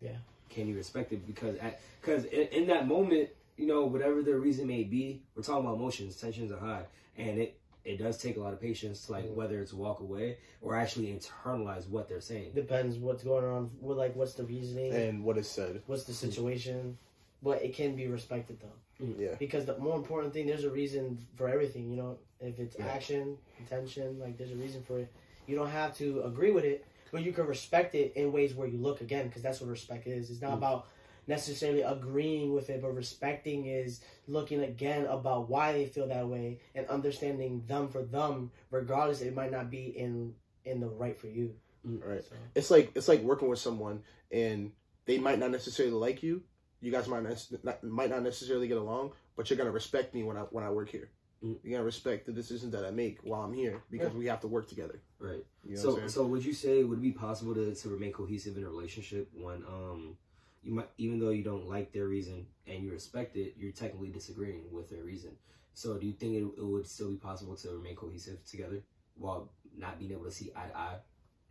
Yeah. 0.01 0.17
Can 0.49 0.67
you 0.67 0.75
respect 0.75 1.11
it? 1.13 1.25
Because 1.25 1.57
at, 1.57 1.79
cause 2.01 2.25
in, 2.25 2.47
in 2.47 2.67
that 2.67 2.87
moment, 2.87 3.29
you 3.57 3.67
know, 3.67 3.85
whatever 3.85 4.21
their 4.21 4.39
reason 4.39 4.67
may 4.67 4.83
be, 4.83 5.23
we're 5.35 5.43
talking 5.43 5.65
about 5.65 5.75
emotions, 5.75 6.15
tensions 6.15 6.51
are 6.51 6.59
high, 6.59 6.83
and 7.17 7.39
it 7.39 7.59
it 7.89 7.97
does 7.97 8.17
take 8.19 8.37
a 8.37 8.39
lot 8.39 8.53
of 8.53 8.61
patience 8.61 9.05
to 9.07 9.11
like 9.13 9.25
Mhm. 9.25 9.33
whether 9.33 9.59
it's 9.59 9.73
walk 9.73 9.99
away 9.99 10.37
or 10.61 10.75
actually 10.75 11.07
internalize 11.07 11.89
what 11.89 12.07
they're 12.07 12.21
saying. 12.21 12.51
Depends 12.53 12.97
what's 12.97 13.23
going 13.23 13.43
on. 13.43 13.65
What 13.81 13.97
like 13.97 14.15
what's 14.15 14.33
the 14.35 14.43
reasoning? 14.43 14.93
and 14.93 15.23
what 15.23 15.37
is 15.37 15.47
said, 15.47 15.81
what's 15.87 16.03
the 16.03 16.13
situation? 16.13 16.97
But 17.41 17.63
it 17.63 17.73
can 17.73 17.95
be 17.95 18.05
respected 18.07 18.59
though. 18.61 19.05
yeah, 19.17 19.35
because 19.39 19.65
the 19.65 19.77
more 19.77 19.95
important 19.95 20.33
thing 20.33 20.45
there's 20.45 20.65
a 20.65 20.69
reason 20.69 21.17
for 21.35 21.47
everything 21.49 21.89
you 21.89 21.95
know 21.95 22.17
if 22.41 22.59
it's 22.59 22.75
Yeah. 22.77 22.87
action 22.87 23.37
intention 23.59 24.19
like 24.19 24.37
there's 24.37 24.51
a 24.51 24.55
reason 24.65 24.81
for 24.83 24.99
it 24.99 25.07
you 25.47 25.55
don't 25.55 25.69
have 25.69 25.95
to 25.97 26.21
agree 26.23 26.51
with 26.51 26.65
it 26.65 26.83
but 27.11 27.23
you 27.23 27.31
can 27.31 27.47
respect 27.47 27.95
it 27.95 28.11
in 28.17 28.33
ways 28.33 28.53
where 28.55 28.67
you 28.67 28.77
look 28.77 28.99
again 28.99 29.27
because 29.27 29.41
that's 29.41 29.61
what 29.61 29.69
respect 29.69 30.05
is 30.05 30.29
it's 30.29 30.41
not 30.41 30.51
Mm. 30.51 30.57
about 30.61 30.87
necessarily 31.29 31.81
agreeing 31.81 32.53
with 32.53 32.69
it 32.69 32.81
but 32.81 32.93
respecting 32.93 33.67
is 33.67 34.01
looking 34.27 34.61
again 34.63 35.05
about 35.05 35.47
why 35.47 35.71
they 35.71 35.85
feel 35.85 36.07
that 36.07 36.27
way 36.27 36.59
and 36.75 36.85
understanding 36.87 37.63
them 37.67 37.87
for 37.87 38.01
them 38.03 38.51
regardless 38.71 39.21
it 39.21 39.33
might 39.33 39.51
not 39.51 39.69
be 39.69 39.85
in 39.97 40.33
in 40.65 40.81
the 40.81 40.89
right 40.89 41.17
for 41.17 41.27
you 41.27 41.53
right. 41.83 42.23
so, 42.23 42.35
It's 42.55 42.71
like 42.71 42.91
it's 42.95 43.07
like 43.07 43.21
working 43.21 43.47
with 43.47 43.59
someone, 43.59 44.03
and 44.31 44.71
they 45.05 45.17
might 45.17 45.39
not 45.39 45.51
necessarily 45.51 45.93
like 45.93 46.23
you. 46.23 46.43
You 46.81 46.91
guys 46.91 47.07
might 47.07 47.23
not, 47.23 47.83
might 47.83 48.09
not 48.09 48.23
necessarily 48.23 48.67
get 48.67 48.77
along, 48.77 49.11
but 49.35 49.49
you're 49.49 49.57
gonna 49.57 49.71
respect 49.71 50.13
me 50.13 50.23
when 50.23 50.37
I 50.37 50.41
when 50.41 50.63
I 50.63 50.69
work 50.69 50.89
here. 50.89 51.09
Mm. 51.43 51.57
You're 51.63 51.73
gonna 51.73 51.85
respect 51.85 52.25
the 52.25 52.33
decisions 52.33 52.71
that 52.73 52.85
I 52.85 52.91
make 52.91 53.19
while 53.23 53.41
I'm 53.41 53.53
here 53.53 53.81
because 53.89 54.13
we 54.13 54.25
have 54.27 54.41
to 54.41 54.47
work 54.47 54.67
together. 54.67 55.01
Right. 55.19 55.45
You 55.65 55.75
know 55.75 55.81
so, 55.81 56.07
so 56.07 56.25
would 56.25 56.43
you 56.43 56.53
say 56.53 56.83
would 56.83 56.99
it 56.99 57.01
be 57.01 57.11
possible 57.11 57.53
to, 57.55 57.73
to 57.73 57.89
remain 57.89 58.11
cohesive 58.11 58.57
in 58.57 58.63
a 58.63 58.69
relationship 58.69 59.29
when 59.33 59.63
um 59.67 60.17
you 60.63 60.73
might 60.73 60.89
even 60.97 61.19
though 61.19 61.29
you 61.29 61.43
don't 61.43 61.67
like 61.67 61.91
their 61.91 62.07
reason 62.07 62.45
and 62.67 62.83
you 62.83 62.91
respect 62.91 63.35
it, 63.35 63.55
you're 63.57 63.71
technically 63.71 64.09
disagreeing 64.09 64.63
with 64.71 64.89
their 64.89 65.03
reason. 65.03 65.31
So, 65.73 65.97
do 65.97 66.05
you 66.05 66.13
think 66.13 66.33
it, 66.35 66.43
it 66.61 66.65
would 66.65 66.85
still 66.85 67.11
be 67.11 67.17
possible 67.17 67.55
to 67.55 67.69
remain 67.69 67.95
cohesive 67.95 68.43
together 68.45 68.81
while 69.15 69.49
not 69.77 69.97
being 69.97 70.11
able 70.11 70.25
to 70.25 70.31
see 70.31 70.51
eye 70.55 70.67
to 70.67 70.77
eye 70.77 70.95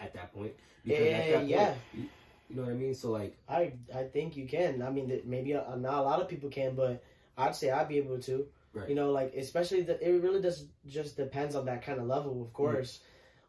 at 0.01 0.13
that 0.15 0.35
point? 0.35 0.53
Yeah, 0.85 1.41
yeah. 1.41 1.75
you, 1.95 2.09
you 2.51 2.57
know 2.57 2.63
what 2.63 2.71
I 2.71 2.75
mean. 2.75 2.95
So, 2.95 3.11
like, 3.11 3.37
I 3.49 3.73
I 3.95 4.05
think 4.05 4.37
you 4.37 4.47
can. 4.47 4.83
I 4.83 4.91
mean, 4.91 5.09
that 5.09 5.27
maybe 5.27 5.55
uh, 5.55 5.77
not 5.77 5.95
a 5.95 6.03
lot 6.03 6.21
of 6.21 6.29
people 6.29 6.51
can, 6.51 6.75
but 6.75 7.03
I'd 7.37 7.57
say 7.57 7.71
I'd 7.71 7.89
be 7.89 7.99
able 7.99 8.19
to. 8.21 8.47
Right. 8.75 8.89
You 8.89 8.95
know, 8.95 9.13
like 9.13 9.35
especially 9.35 9.83
the, 9.83 9.99
it 10.07 10.23
really 10.23 10.43
does 10.43 10.67
just 10.87 11.17
depends 11.17 11.55
on 11.55 11.65
that 11.67 11.83
kind 11.83 11.99
of 11.99 12.07
level, 12.07 12.43
of 12.43 12.53
course, 12.53 13.01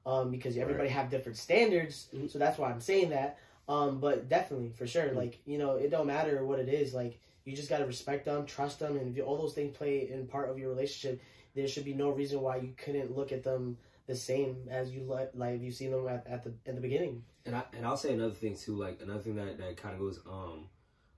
um, 0.06 0.32
because 0.32 0.58
everybody 0.58 0.89
have 0.89 1.10
different 1.10 1.38
standards. 1.38 2.08
Mhm. 2.15 2.32
So 2.32 2.39
that's 2.39 2.58
why 2.58 2.72
I'm 2.72 2.82
saying 2.82 3.10
that. 3.10 3.38
Um, 3.69 3.99
but 3.99 4.27
definitely 4.27 4.71
for 4.71 4.88
sure, 4.88 5.10
Mhm. 5.10 5.15
like 5.15 5.39
you 5.45 5.58
know, 5.60 5.75
it 5.75 5.89
don't 5.91 6.08
matter 6.08 6.43
what 6.43 6.60
it 6.60 6.67
is. 6.67 6.93
Like 6.93 7.19
you 7.45 7.55
just 7.55 7.69
gotta 7.69 7.86
respect 7.86 8.25
them, 8.25 8.45
trust 8.45 8.79
them, 8.79 8.97
and 8.97 9.15
if 9.15 9.25
all 9.25 9.38
those 9.38 9.53
things 9.53 9.77
play 9.77 10.10
in 10.10 10.27
part 10.27 10.49
of 10.49 10.58
your 10.60 10.69
relationship, 10.69 11.21
there 11.53 11.67
should 11.67 11.86
be 11.86 11.93
no 11.93 12.10
reason 12.10 12.41
why 12.41 12.58
you 12.58 12.73
couldn't 12.75 13.15
look 13.15 13.32
at 13.32 13.43
them 13.43 13.77
the 14.08 14.15
same 14.15 14.67
as 14.71 14.91
you 14.91 15.03
like 15.03 15.29
like 15.36 15.62
you 15.62 15.71
seen 15.71 15.91
them 15.91 16.08
at, 16.08 16.25
at 16.25 16.43
the 16.43 16.51
in 16.65 16.73
the 16.75 16.82
beginning. 16.82 17.23
And 17.45 17.55
I 17.55 17.63
and 17.73 17.86
I'll 17.86 17.95
say 17.95 18.12
another 18.12 18.34
thing 18.34 18.55
too, 18.58 18.75
like 18.75 19.01
another 19.03 19.19
thing 19.19 19.36
that, 19.36 19.58
that 19.60 19.77
kind 19.77 19.93
of 19.93 19.99
goes 20.01 20.19
um 20.27 20.67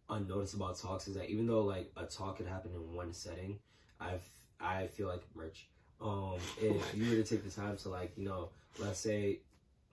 unnoticed 0.09 0.53
about 0.55 0.77
talks 0.77 1.07
is 1.07 1.15
that 1.15 1.29
even 1.29 1.47
though 1.47 1.61
like 1.63 1.89
a 1.95 2.05
talk 2.05 2.35
could 2.37 2.47
happen 2.47 2.71
in 2.73 2.93
one 2.93 3.13
setting, 3.13 3.59
I've 3.99 4.23
I 4.59 4.87
feel 4.87 5.07
like 5.07 5.23
merch. 5.33 5.67
Um, 6.01 6.37
if 6.59 6.95
you 6.95 7.09
were 7.09 7.15
to 7.15 7.23
take 7.23 7.45
the 7.45 7.49
time 7.49 7.77
to 7.77 7.89
like 7.89 8.11
you 8.17 8.25
know, 8.25 8.49
let's 8.77 8.99
say, 8.99 9.39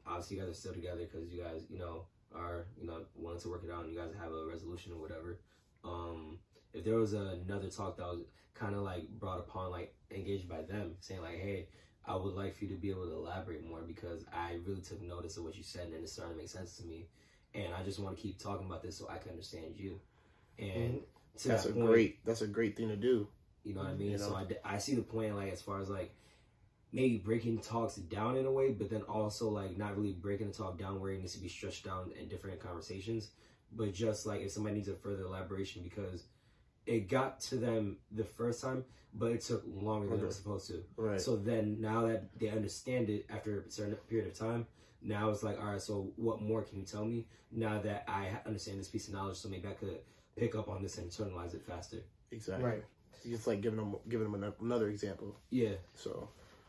obviously 0.05 0.37
you 0.38 0.42
guys 0.42 0.51
are 0.51 0.55
still 0.55 0.73
together 0.73 1.03
because 1.05 1.29
you 1.33 1.40
guys 1.40 1.62
you 1.71 1.79
know 1.79 2.03
are 2.35 2.67
you 2.81 2.87
know 2.87 3.01
wanting 3.14 3.41
to 3.41 3.49
work 3.49 3.62
it 3.64 3.71
out 3.71 3.85
and 3.85 3.93
you 3.93 3.99
guys 3.99 4.11
have 4.21 4.33
a 4.33 4.47
resolution 4.47 4.93
or 4.93 5.01
whatever. 5.01 5.38
Um, 5.85 6.38
if 6.73 6.85
there 6.85 6.97
was 6.97 7.12
another 7.12 7.69
talk 7.69 7.97
that 7.97 8.07
was 8.07 8.25
kind 8.55 8.75
of 8.75 8.83
like 8.83 9.09
brought 9.09 9.38
upon 9.38 9.71
like 9.71 9.95
engaged 10.11 10.49
by 10.49 10.62
them 10.62 10.95
saying 11.01 11.23
like, 11.23 11.38
hey, 11.38 11.69
I 12.07 12.17
would 12.17 12.35
like 12.35 12.57
for 12.57 12.64
you 12.64 12.71
to 12.71 12.77
be 12.77 12.91
able 12.91 13.07
to 13.07 13.14
elaborate 13.14 13.67
more 13.67 13.81
because 13.83 14.25
I 14.33 14.59
really 14.67 14.81
took 14.81 15.01
notice 15.03 15.37
of 15.37 15.45
what 15.45 15.57
you 15.57 15.62
said 15.62 15.88
and 15.88 16.03
it's 16.03 16.12
starting 16.12 16.35
to 16.35 16.38
make 16.38 16.49
sense 16.49 16.77
to 16.79 16.85
me. 16.85 17.07
And 17.55 17.75
I 17.75 17.83
just 17.83 17.99
want 17.99 18.17
to 18.17 18.23
keep 18.23 18.38
talking 18.38 18.67
about 18.67 18.83
this 18.83 18.97
so 18.97 19.09
I 19.09 19.19
can 19.19 19.31
understand 19.31 19.75
you. 19.77 20.01
And 20.59 21.01
to 21.38 21.49
that's 21.49 21.67
a 21.67 21.73
point, 21.73 21.87
great 21.87 22.25
that's 22.25 22.43
a 22.43 22.47
great 22.47 22.77
thing 22.77 22.88
to 22.88 22.97
do. 22.97 23.29
you 23.64 23.75
know 23.75 23.83
what 23.83 23.91
I 23.91 23.95
mean? 23.95 24.12
You 24.12 24.19
So 24.19 24.35
I, 24.35 24.47
I 24.64 24.79
see 24.79 24.95
the 24.95 25.03
point, 25.03 25.37
like, 25.37 25.53
as 25.53 25.62
far 25.62 25.81
as 25.81 25.88
like 25.88 26.12
maybe 26.92 27.18
breaking 27.18 27.59
talks 27.59 27.96
down 27.96 28.37
in 28.37 28.46
a 28.46 28.51
way, 28.51 28.70
but 28.70 28.90
then 28.90 29.03
also 29.03 29.48
like 29.48 29.77
not 29.77 29.96
really 29.96 30.12
breaking 30.12 30.48
the 30.48 30.53
talk 30.53 30.79
down 30.79 31.01
where 31.01 31.12
it 31.12 31.20
needs 31.20 31.35
to 31.35 31.40
be 31.40 31.48
stretched 31.48 31.85
down 31.85 32.12
in 32.18 32.29
different 32.29 32.61
conversations, 32.61 33.31
but 33.72 33.92
just 33.92 34.27
like 34.27 34.40
if 34.40 34.51
somebody 34.51 34.77
needs 34.77 34.88
a 34.88 34.94
further 34.94 35.24
elaboration 35.24 35.83
because 35.83 36.24
it 36.87 37.09
got 37.09 37.40
to 37.40 37.57
them 37.57 37.98
the 38.12 38.24
first 38.24 38.62
time, 38.62 38.85
but 39.14 39.33
it 39.33 39.42
took 39.42 39.62
longer 39.66 40.09
than 40.09 40.20
it 40.20 40.27
was 40.27 40.37
supposed 40.37 40.68
to. 40.68 40.83
Right. 40.96 41.20
So 41.20 41.37
then 41.37 41.81
now 41.81 42.07
that 42.07 42.38
they 42.38 42.48
understand 42.48 43.11
it 43.11 43.27
after 43.31 43.61
a 43.61 43.70
certain 43.70 43.94
period 44.09 44.29
of 44.29 44.38
time, 44.38 44.66
now 45.03 45.31
it's 45.31 45.42
like, 45.42 45.59
all 45.61 45.66
right, 45.66 45.81
so 45.81 46.11
what 46.16 46.40
more 46.40 46.62
can 46.62 46.79
you 46.79 46.85
tell 46.85 47.05
me 47.05 47.27
now 47.53 47.81
that 47.83 48.05
I 48.09 48.31
understand 48.46 48.81
this 48.81 48.88
piece 48.88 49.09
of 49.09 49.14
knowledge? 49.14 49.37
So 49.37 49.48
maybe 49.48 49.68
I 49.68 49.72
could 49.72 49.98
pick 50.37 50.55
up 50.55 50.68
on 50.68 50.83
this 50.83 50.98
and 50.98 51.11
internalize 51.11 51.55
it 51.55 51.62
faster. 51.66 51.98
exactly. 52.31 52.64
Right. 52.64 52.85
It's 53.24 53.46
like 53.46 53.61
giving 53.61 53.79
them 53.79 53.96
giving 54.09 54.31
them 54.31 54.55
another 54.61 54.88
example. 54.88 55.37
Yeah. 55.51 55.74
So 55.94 56.29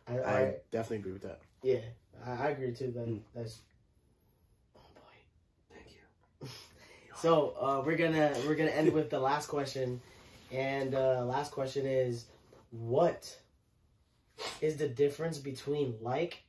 I, 0.10 0.18
I, 0.18 0.40
I 0.42 0.54
definitely 0.72 0.98
agree 0.98 1.12
with 1.14 1.22
that. 1.24 1.40
yeah, 1.64 1.80
I, 2.26 2.32
I 2.32 2.48
agree 2.50 2.74
too. 2.74 2.92
That 2.92 3.08
Mm. 3.08 3.22
that's 3.36 3.60
oh 4.76 4.82
boy. 4.96 5.74
Thank 5.74 5.88
you. 6.42 6.48
So 7.22 7.54
uh, 7.60 7.84
we're 7.86 7.98
gonna 7.98 8.34
we're 8.48 8.56
gonna 8.56 8.70
end 8.72 8.94
with 8.94 9.10
the 9.10 9.20
last 9.20 9.48
question, 9.48 10.00
and 10.52 10.96
uh, 10.96 11.26
last 11.26 11.52
question 11.52 11.86
is, 11.86 12.26
what 12.72 13.38
is 14.62 14.78
the 14.78 14.88
difference 14.88 15.38
between 15.38 15.96
like 16.02 16.44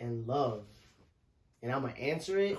and 0.00 0.26
love? 0.26 0.64
And 1.62 1.72
I'm 1.72 1.80
gonna 1.80 1.94
answer 1.94 2.38
it. 2.38 2.58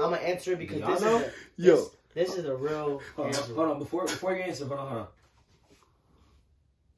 I'm 0.00 0.10
gonna 0.10 0.22
answer 0.22 0.52
it 0.52 0.60
because 0.60 0.78
Y'all 0.80 0.92
this 0.92 1.00
know? 1.00 1.16
is 1.16 1.22
a, 1.22 1.32
Yo, 1.56 1.76
this, 1.76 1.90
this 2.14 2.36
is 2.36 2.44
a 2.44 2.54
real 2.54 3.02
Hold 3.16 3.34
on, 3.34 3.42
hold 3.54 3.68
on. 3.70 3.78
Before 3.80 4.04
before 4.04 4.36
you 4.36 4.42
answer, 4.42 4.66
hold 4.66 4.78
on, 4.78 4.86
hold 4.88 5.00
on. 5.00 5.06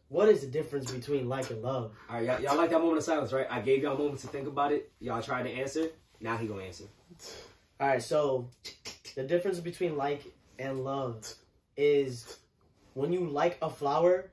What 0.08 0.28
is 0.28 0.40
the 0.40 0.46
difference 0.46 0.90
between 0.90 1.28
like 1.28 1.50
and 1.50 1.62
love? 1.62 1.92
All 2.08 2.16
right, 2.16 2.24
y'all, 2.24 2.40
y'all 2.40 2.56
like 2.56 2.70
that 2.70 2.78
moment 2.80 2.98
of 2.98 3.04
silence, 3.04 3.32
right? 3.32 3.46
I 3.50 3.60
gave 3.60 3.82
y'all 3.82 3.96
a 3.96 3.98
moment 3.98 4.20
to 4.20 4.28
think 4.28 4.46
about 4.46 4.72
it. 4.72 4.90
Y'all 5.00 5.20
tried 5.22 5.42
to 5.44 5.50
answer. 5.50 5.88
Now 6.20 6.36
he 6.36 6.46
gonna 6.46 6.62
answer. 6.62 6.84
All 7.80 7.88
right, 7.88 8.02
so 8.02 8.48
the 9.16 9.24
difference 9.24 9.58
between 9.60 9.96
like 9.96 10.22
and 10.58 10.84
love 10.84 11.34
is 11.76 12.38
when 12.94 13.12
you 13.12 13.28
like 13.28 13.58
a 13.60 13.68
flower, 13.68 14.30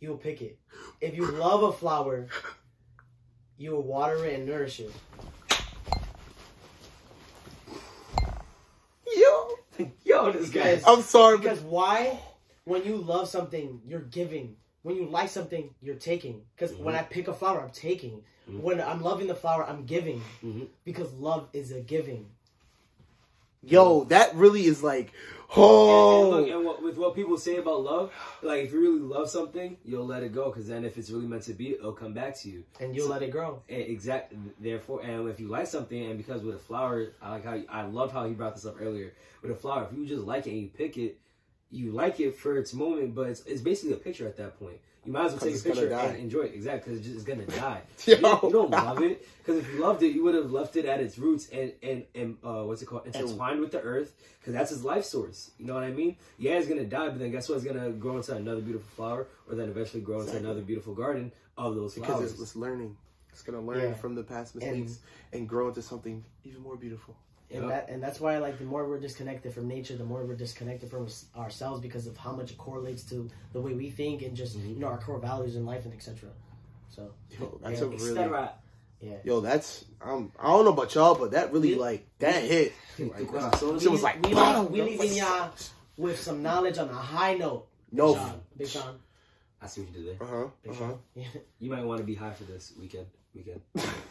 you'll 0.00 0.16
pick 0.16 0.40
it. 0.42 0.58
If 1.00 1.14
you 1.14 1.26
love 1.26 1.62
a 1.62 1.72
flower, 1.72 2.26
you'll 3.58 3.82
water 3.82 4.24
it 4.24 4.34
and 4.34 4.46
nourish 4.46 4.80
it. 4.80 4.90
yo, 9.16 9.50
Yo, 10.04 10.32
this 10.32 10.50
guy. 10.50 10.76
Because- 10.76 10.84
I'm 10.86 11.02
sorry, 11.02 11.36
but 11.36 11.42
Because 11.44 11.60
why? 11.60 12.18
When 12.66 12.84
you 12.84 12.96
love 12.96 13.28
something, 13.28 13.80
you're 13.86 14.00
giving. 14.00 14.56
When 14.82 14.96
you 14.96 15.06
like 15.06 15.30
something, 15.30 15.70
you're 15.80 15.94
taking. 15.96 16.42
Because 16.54 16.76
when 16.76 16.94
Mhm. 16.94 16.98
I 16.98 17.02
pick 17.04 17.28
a 17.28 17.32
flower, 17.32 17.60
I'm 17.62 17.70
taking. 17.70 18.22
Mhm. 18.50 18.60
When 18.60 18.80
I'm 18.80 19.02
loving 19.02 19.28
the 19.28 19.34
flower, 19.34 19.64
I'm 19.64 19.84
giving. 19.86 20.20
Mhm. 20.44 20.66
Because 20.84 21.12
love 21.14 21.48
is 21.52 21.72
a 21.72 21.80
giving. 21.80 22.26
Yo, 23.62 24.04
that 24.04 24.34
really 24.36 24.66
is 24.66 24.82
like, 24.82 25.12
And, 25.48 25.62
oh, 25.62 26.30
look, 26.30 26.48
and 26.48 26.64
what, 26.64 26.82
with 26.82 26.96
what 26.96 27.14
people 27.14 27.36
say 27.38 27.56
about 27.56 27.82
love, 27.84 28.12
like 28.42 28.64
if 28.64 28.72
you 28.72 28.80
really 28.80 28.98
love 29.00 29.30
something, 29.30 29.76
you'll 29.84 30.04
let 30.06 30.24
it 30.24 30.32
go 30.32 30.46
because 30.50 30.66
then 30.66 30.84
if 30.84 30.98
it's 30.98 31.08
really 31.08 31.26
meant 31.28 31.44
to 31.44 31.52
be, 31.54 31.70
it'll 31.74 31.92
come 31.92 32.12
back 32.12 32.36
to 32.40 32.50
you. 32.50 32.64
And 32.80 32.94
you'll 32.96 33.06
So- 33.06 33.12
let 33.12 33.22
it 33.22 33.30
grow. 33.30 33.62
Exact. 33.68 34.34
Therefore, 34.60 35.02
and 35.02 35.28
if 35.28 35.38
you 35.38 35.46
like 35.48 35.68
something, 35.68 36.04
and 36.04 36.16
because 36.18 36.42
with 36.42 36.56
a 36.56 36.58
flower, 36.58 37.12
I 37.22 37.30
like 37.30 37.44
how 37.44 37.58
I 37.68 37.86
love 37.86 38.10
how 38.12 38.26
he 38.26 38.34
brought 38.34 38.54
this 38.56 38.66
up 38.66 38.80
earlier. 38.80 39.14
With 39.40 39.52
a 39.52 39.54
flower, 39.56 39.88
if 39.90 39.96
you 39.96 40.04
just 40.04 40.24
like 40.24 40.46
it 40.48 40.50
and 40.50 40.62
you 40.62 40.68
pick 40.68 40.98
it, 40.98 41.16
you 41.70 41.92
like 41.92 42.20
it 42.20 42.36
for 42.38 42.56
its 42.56 42.72
moment, 42.72 43.14
but 43.14 43.28
it's, 43.28 43.44
it's 43.46 43.60
basically 43.60 43.92
a 43.94 43.96
picture 43.98 44.26
at 44.26 44.36
that 44.36 44.58
point. 44.58 44.78
You 45.04 45.12
might 45.12 45.26
as 45.26 45.32
well 45.32 45.40
take 45.40 45.56
a 45.56 45.62
picture 45.62 45.92
and 45.92 46.16
enjoy 46.18 46.40
it. 46.42 46.54
Exactly, 46.54 46.94
because 46.94 47.06
it's, 47.06 47.14
just 47.14 47.26
gonna 47.26 47.46
die. 47.46 47.82
Yo. 48.06 48.14
You, 48.16 48.20
don't, 48.22 48.42
you 48.42 48.50
don't 48.50 48.70
love 48.70 49.02
it 49.02 49.26
because 49.38 49.60
if 49.60 49.72
you 49.72 49.80
loved 49.80 50.02
it, 50.02 50.08
you 50.08 50.24
would 50.24 50.34
have 50.34 50.50
left 50.50 50.74
it 50.76 50.84
at 50.84 51.00
its 51.00 51.16
roots 51.16 51.48
and 51.50 51.72
and 51.80 52.04
and 52.14 52.36
uh, 52.42 52.64
what's 52.64 52.82
it 52.82 52.86
called, 52.86 53.06
intertwined 53.06 53.60
with 53.60 53.70
the 53.70 53.80
earth, 53.80 54.14
because 54.40 54.52
that's 54.52 54.72
its 54.72 54.82
life 54.82 55.04
source. 55.04 55.52
You 55.58 55.66
know 55.66 55.74
what 55.74 55.84
I 55.84 55.90
mean? 55.92 56.16
Yeah, 56.38 56.52
it's 56.54 56.66
gonna 56.66 56.84
die, 56.84 57.08
but 57.10 57.20
then 57.20 57.30
guess 57.30 57.48
what? 57.48 57.56
It's 57.56 57.64
gonna 57.64 57.90
grow 57.90 58.16
into 58.16 58.34
another 58.34 58.60
beautiful 58.60 58.88
flower, 58.96 59.28
or 59.48 59.54
then 59.54 59.68
eventually 59.68 60.02
grow 60.02 60.22
into 60.22 60.36
another 60.36 60.62
beautiful 60.62 60.94
garden 60.94 61.30
of 61.56 61.76
those 61.76 61.94
because 61.94 62.08
flowers. 62.16 62.32
it's, 62.32 62.40
it's 62.40 62.56
learning. 62.56 62.96
It's 63.30 63.42
gonna 63.42 63.60
learn 63.60 63.90
Yeah. 63.90 63.94
from 63.94 64.14
the 64.16 64.24
past 64.24 64.54
And- 64.56 64.64
mistakes 64.64 64.98
and, 65.32 65.48
grow 65.48 65.68
into 65.68 65.82
something 65.82 66.24
even 66.42 66.62
more 66.62 66.76
beautiful. 66.76 67.14
And 67.50 67.62
Yep. 67.62 67.70
that 67.70 67.88
and 67.92 68.02
that's 68.02 68.18
why 68.20 68.34
I 68.34 68.38
like 68.38 68.58
the 68.58 68.64
more 68.64 68.88
we're 68.88 68.98
disconnected 68.98 69.54
from 69.54 69.68
nature, 69.68 69.96
the 69.96 70.04
more 70.04 70.24
we're 70.24 70.34
disconnected 70.34 70.90
from 70.90 71.04
us- 71.06 71.26
ourselves 71.36 71.80
because 71.80 72.06
of 72.08 72.16
how 72.16 72.32
much 72.32 72.50
it 72.50 72.58
correlates 72.58 73.04
to 73.04 73.30
the 73.52 73.60
way 73.60 73.72
we 73.74 73.88
think 73.90 74.22
and 74.22 74.36
just 74.36 74.58
Mhm. 74.58 74.68
you 74.74 74.76
know 74.80 74.88
our 74.88 74.98
core 74.98 75.20
values 75.20 75.54
in 75.54 75.64
life 75.64 75.84
and 75.84 75.94
etc. 75.94 76.30
So 76.88 77.12
Yo, 77.30 77.58
that's 77.62 77.80
Yeah, 77.80 77.86
a 77.86 77.90
It's 77.90 78.02
really, 78.02 78.14
that 78.14 78.30
right. 78.32 78.50
yeah. 79.00 79.16
yo, 79.22 79.40
that's 79.40 79.84
um, 80.00 80.32
I 80.38 80.48
don't 80.48 80.64
know 80.64 80.72
about 80.72 80.92
y'all, 80.94 81.14
but 81.14 81.30
that 81.32 81.52
really 81.52 81.74
We- 81.74 81.80
like 81.80 82.06
that 82.18 82.42
hit. 82.42 82.72
Tu 82.96 83.10
Like, 83.10 83.28
corazón. 83.28 83.80
Shit 83.80 83.90
was 83.92 84.02
like, 84.02 84.24
we, 84.26 84.34
"Wow." 84.34 84.62
leave, 84.62 84.70
we 84.72 84.82
leaving 84.82 85.16
y'all 85.16 85.50
with 85.96 86.18
some 86.20 86.42
knowledge 86.42 86.78
on 86.78 86.88
a 86.88 86.94
high 86.94 87.34
note. 87.34 87.68
no, 87.92 88.14
Big 88.14 88.18
Sean. 88.22 88.40
Big 88.56 88.68
Sean. 88.68 88.98
I 89.62 89.66
see 89.68 89.82
what 89.82 89.94
you 89.96 90.02
did 90.04 90.18
there. 90.18 90.26
uh 90.28 90.30
huh, 90.66 90.70
uh 90.70 90.74
huh. 90.74 91.22
You 91.60 91.70
might 91.70 91.84
want 91.84 91.98
to 91.98 92.04
be 92.04 92.14
high 92.16 92.32
for 92.32 92.44
this 92.44 92.72
weekend. 92.78 93.06
Weekend. 93.36 93.60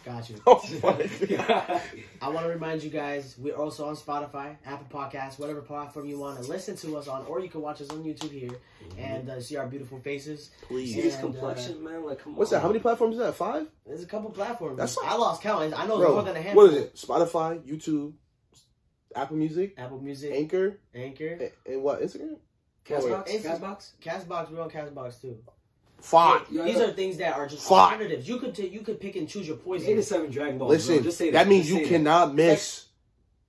got 0.06 0.30
you. 0.30 0.36
Oh. 0.46 0.62
I 2.22 2.30
want 2.30 2.46
to 2.46 2.50
remind 2.50 2.84
you 2.84 2.90
guys, 2.90 3.36
we're 3.38 3.56
also 3.56 3.86
on 3.88 3.96
Spotify, 3.96 4.56
Apple 4.66 4.88
Podcasts, 4.92 5.40
whatever 5.40 5.62
platform 5.62 6.08
you 6.08 6.20
want 6.20 6.42
to 6.42 6.48
listen 6.48 6.76
to 6.78 6.98
us 6.98 7.08
on, 7.08 7.26
or 7.26 7.40
you 7.40 7.50
can 7.50 7.62
watch 7.62 7.82
us 7.82 7.90
on 7.90 8.04
YouTube 8.04 8.32
here 8.32 8.58
and 8.98 9.30
uh, 9.30 9.42
see 9.42 9.58
our 9.58 9.68
beautiful 9.68 10.00
faces. 10.00 10.52
See 10.62 10.66
Please. 10.68 10.96
this 10.96 11.16
And, 11.16 11.24
complexion, 11.34 11.84
man. 11.84 12.06
Like, 12.06 12.20
come 12.20 12.36
What's 12.36 12.52
on. 12.54 12.58
that? 12.58 12.62
How 12.62 12.68
many 12.68 12.80
platforms 12.80 13.16
is 13.16 13.20
that? 13.22 13.36
Five? 13.36 13.68
There's 13.86 14.04
a 14.04 14.08
couple 14.08 14.30
platforms. 14.30 14.78
That's 14.78 14.98
I 15.04 15.16
lost 15.16 15.42
count. 15.42 15.74
I 15.76 15.86
know 15.88 15.96
it's 15.98 16.06
Bro, 16.06 16.14
more 16.14 16.24
than 16.24 16.36
a 16.38 16.42
handful. 16.42 16.64
what 16.66 16.74
is 16.74 16.80
it? 16.82 16.96
Spotify, 16.96 17.60
YouTube, 17.68 18.14
Apple 19.16 19.38
Music, 19.38 19.74
Apple 19.78 20.00
Music, 20.00 20.34
Anchor, 20.34 20.80
Anchor, 20.94 21.28
and, 21.28 21.52
and 21.66 21.82
what? 21.84 22.02
Instagram? 22.02 22.38
Castbox? 22.86 23.26
Wait. 23.26 23.44
Castbox? 23.44 23.92
Castbox. 24.04 24.52
We're 24.52 24.62
on 24.62 24.70
Castbox 24.70 25.22
too. 25.22 25.38
Five. 26.06 26.46
Yeah, 26.52 26.66
These 26.66 26.80
are 26.80 26.92
things 26.92 27.18
that 27.18 27.36
are 27.36 27.48
just 27.48 27.68
Fuck. 27.68 27.92
alternatives. 27.94 28.30
You 28.30 28.38
could 28.38 28.54
take, 28.54 28.72
you 28.72 28.82
could 28.82 29.00
pick 29.00 29.16
and 29.16 29.28
choose 29.28 29.48
your 29.48 29.58
poison. 29.58 29.90
Eight 29.90 29.96
to 29.96 30.04
seven 30.04 30.30
Dragon 30.30 30.60
Balls. 30.60 30.70
Listen, 30.70 30.96
bro. 30.98 31.04
Just 31.04 31.18
say 31.18 31.32
that, 31.32 31.48
means 31.48 31.66
Just 31.66 31.80
you 31.80 31.84
say 31.86 31.90
cannot 31.90 32.36
miss. 32.36 32.86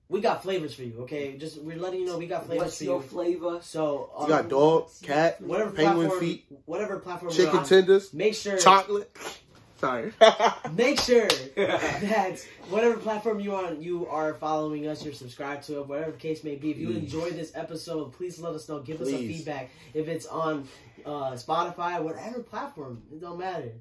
We 0.09 0.21
got 0.21 0.41
flavors 0.41 0.73
for 0.73 0.81
you. 0.83 1.01
Okay, 1.01 1.37
just 1.37 1.61
we're 1.61 1.77
letting 1.77 1.99
you 1.99 2.07
know 2.07 2.17
we 2.17 2.25
got 2.25 2.45
flavors 2.47 2.65
What's 2.65 2.77
for 2.79 2.83
your 2.85 3.01
flavor? 3.01 3.59
So 3.61 4.09
You 4.17 4.23
um, 4.23 4.29
got 4.29 4.49
dog, 4.49 4.89
cat, 5.03 5.39
whatever 5.41 5.69
penguin 5.69 6.07
platform, 6.07 6.19
feet, 6.19 6.45
whatever 6.65 6.99
platform 6.99 7.31
chicken 7.31 7.59
on, 7.59 7.65
tenders, 7.65 8.11
Make 8.13 8.33
sure 8.33 8.57
chocolate. 8.57 9.15
Sorry. 9.79 10.11
make 10.73 10.99
sure 10.99 11.27
that 11.55 12.43
whatever 12.69 12.97
platform 12.97 13.39
you 13.39 13.53
on 13.53 13.79
you 13.81 14.07
are 14.07 14.33
following 14.33 14.87
us, 14.87 15.05
you're 15.05 15.13
subscribed 15.13 15.63
to 15.67 15.81
it, 15.81 15.87
whatever 15.87 16.11
the 16.11 16.17
case 16.17 16.43
may 16.43 16.55
be. 16.55 16.71
If 16.71 16.77
you 16.79 16.89
Mm. 16.89 16.97
enjoy 16.97 17.29
this 17.29 17.51
episode, 17.53 18.13
please 18.13 18.39
let 18.39 18.53
us 18.55 18.67
know. 18.67 18.79
Give 18.79 18.99
us 19.01 19.09
a 19.09 19.17
feedback. 19.17 19.69
If 19.93 20.07
it's 20.07 20.25
on 20.25 20.67
uh, 21.05 21.31
Spotify, 21.33 22.01
whatever 22.01 22.39
platform, 22.41 23.01
it 23.11 23.21
don't 23.21 23.39
matter. 23.39 23.71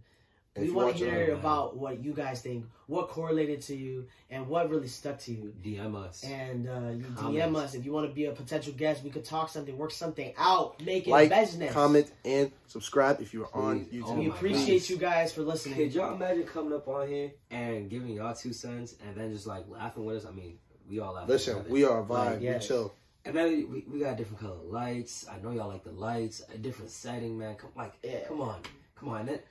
If 0.55 0.63
we 0.63 0.71
want 0.71 0.97
to 0.97 1.05
hear 1.05 1.35
on- 1.35 1.41
about 1.41 1.77
what 1.77 2.03
you 2.03 2.15
guys 2.15 2.41
think, 2.41 2.65
what 2.87 3.09
correlated 3.09 3.61
to 3.63 3.77
you, 3.77 4.07
and 4.31 4.49
what 4.49 4.71
really 4.71 4.89
stuck 4.89 5.19
to 5.21 5.33
you. 5.33 5.53
DM 5.63 5.95
us. 5.95 6.25
And 6.25 6.67
uh, 6.67 6.93
you 6.97 7.05
DM 7.05 7.55
us 7.57 7.75
if 7.75 7.85
you 7.85 7.93
want 7.93 8.09
to 8.09 8.15
be 8.15 8.25
a 8.25 8.33
potential 8.33 8.73
guest. 8.73 9.05
We 9.05 9.11
could 9.11 9.25
talk 9.25 9.51
something, 9.51 9.77
work 9.77 9.91
something 9.91 10.33
out, 10.39 10.83
make 10.83 11.07
it 11.07 11.11
like, 11.11 11.29
business. 11.29 11.73
comment, 11.75 12.11
and 12.25 12.51
subscribe 12.69 13.21
if 13.21 13.35
you 13.35 13.45
are 13.45 13.51
on 13.55 13.85
YouTube. 13.87 14.03
Oh 14.07 14.15
We 14.15 14.29
appreciate 14.31 14.65
goodness. 14.67 14.91
you 14.91 14.97
guys 14.97 15.31
for 15.33 15.43
listening. 15.43 15.75
Could 15.77 15.93
y'all 15.95 16.15
imagine 16.15 16.45
coming 16.45 16.73
up 16.73 16.89
on 16.89 17.07
here 17.07 17.33
and 17.51 17.91
giving 17.91 18.09
y'all 18.15 18.35
two 18.35 18.55
cents 18.55 18.95
and 19.07 19.15
then 19.15 19.33
just 19.33 19.47
like 19.47 19.65
laughing 19.69 20.07
with 20.07 20.17
us? 20.17 20.25
I 20.27 20.31
mean, 20.31 20.59
we 20.89 21.01
all 21.01 21.13
laugh. 21.13 21.29
Listen, 21.29 21.67
we 21.69 21.85
are 21.85 22.01
a 22.01 22.05
vibe. 22.05 22.09
Like, 22.33 22.41
yes. 22.41 22.63
We 22.63 22.69
chill. 22.69 22.95
And 23.27 23.35
then 23.35 23.69
we, 23.73 23.85
we 23.93 23.99
got 23.99 24.17
different 24.17 24.41
color 24.41 24.55
lights. 24.69 25.27
I 25.29 25.43
know 25.43 25.51
y'all 25.51 25.69
like 25.69 25.83
the 25.83 25.91
lights. 25.91 26.43
A 26.55 26.59
different 26.59 26.91
setting, 26.93 27.37
man. 27.37 27.57
Come 27.57 27.71
like, 27.77 27.95
Yeah. 28.03 28.21
come 28.29 28.41
on, 28.41 28.61
come 28.99 29.09
on. 29.09 29.27
That, 29.27 29.45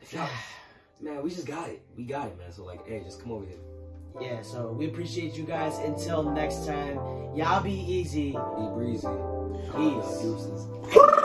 if 0.00 0.12
y'all, 0.12 0.28
man, 1.00 1.22
we 1.22 1.30
just 1.30 1.46
got 1.46 1.68
it. 1.68 1.82
We 1.96 2.02
got 2.04 2.26
it, 2.28 2.36
man. 2.38 2.52
So 2.52 2.64
like, 2.64 2.86
hey, 2.86 3.00
just 3.04 3.22
come 3.22 3.30
over 3.32 3.46
here. 3.46 3.58
Yeah, 4.20 4.42
so 4.42 4.72
we 4.72 4.86
appreciate 4.88 5.36
you 5.36 5.44
guys. 5.44 5.78
Until 5.78 6.22
next 6.22 6.66
time, 6.66 6.96
y'all 7.34 7.62
be 7.62 7.72
easy. 7.72 8.32
Be 8.32 8.68
breezy. 8.74 9.08
Peace. 9.74 11.16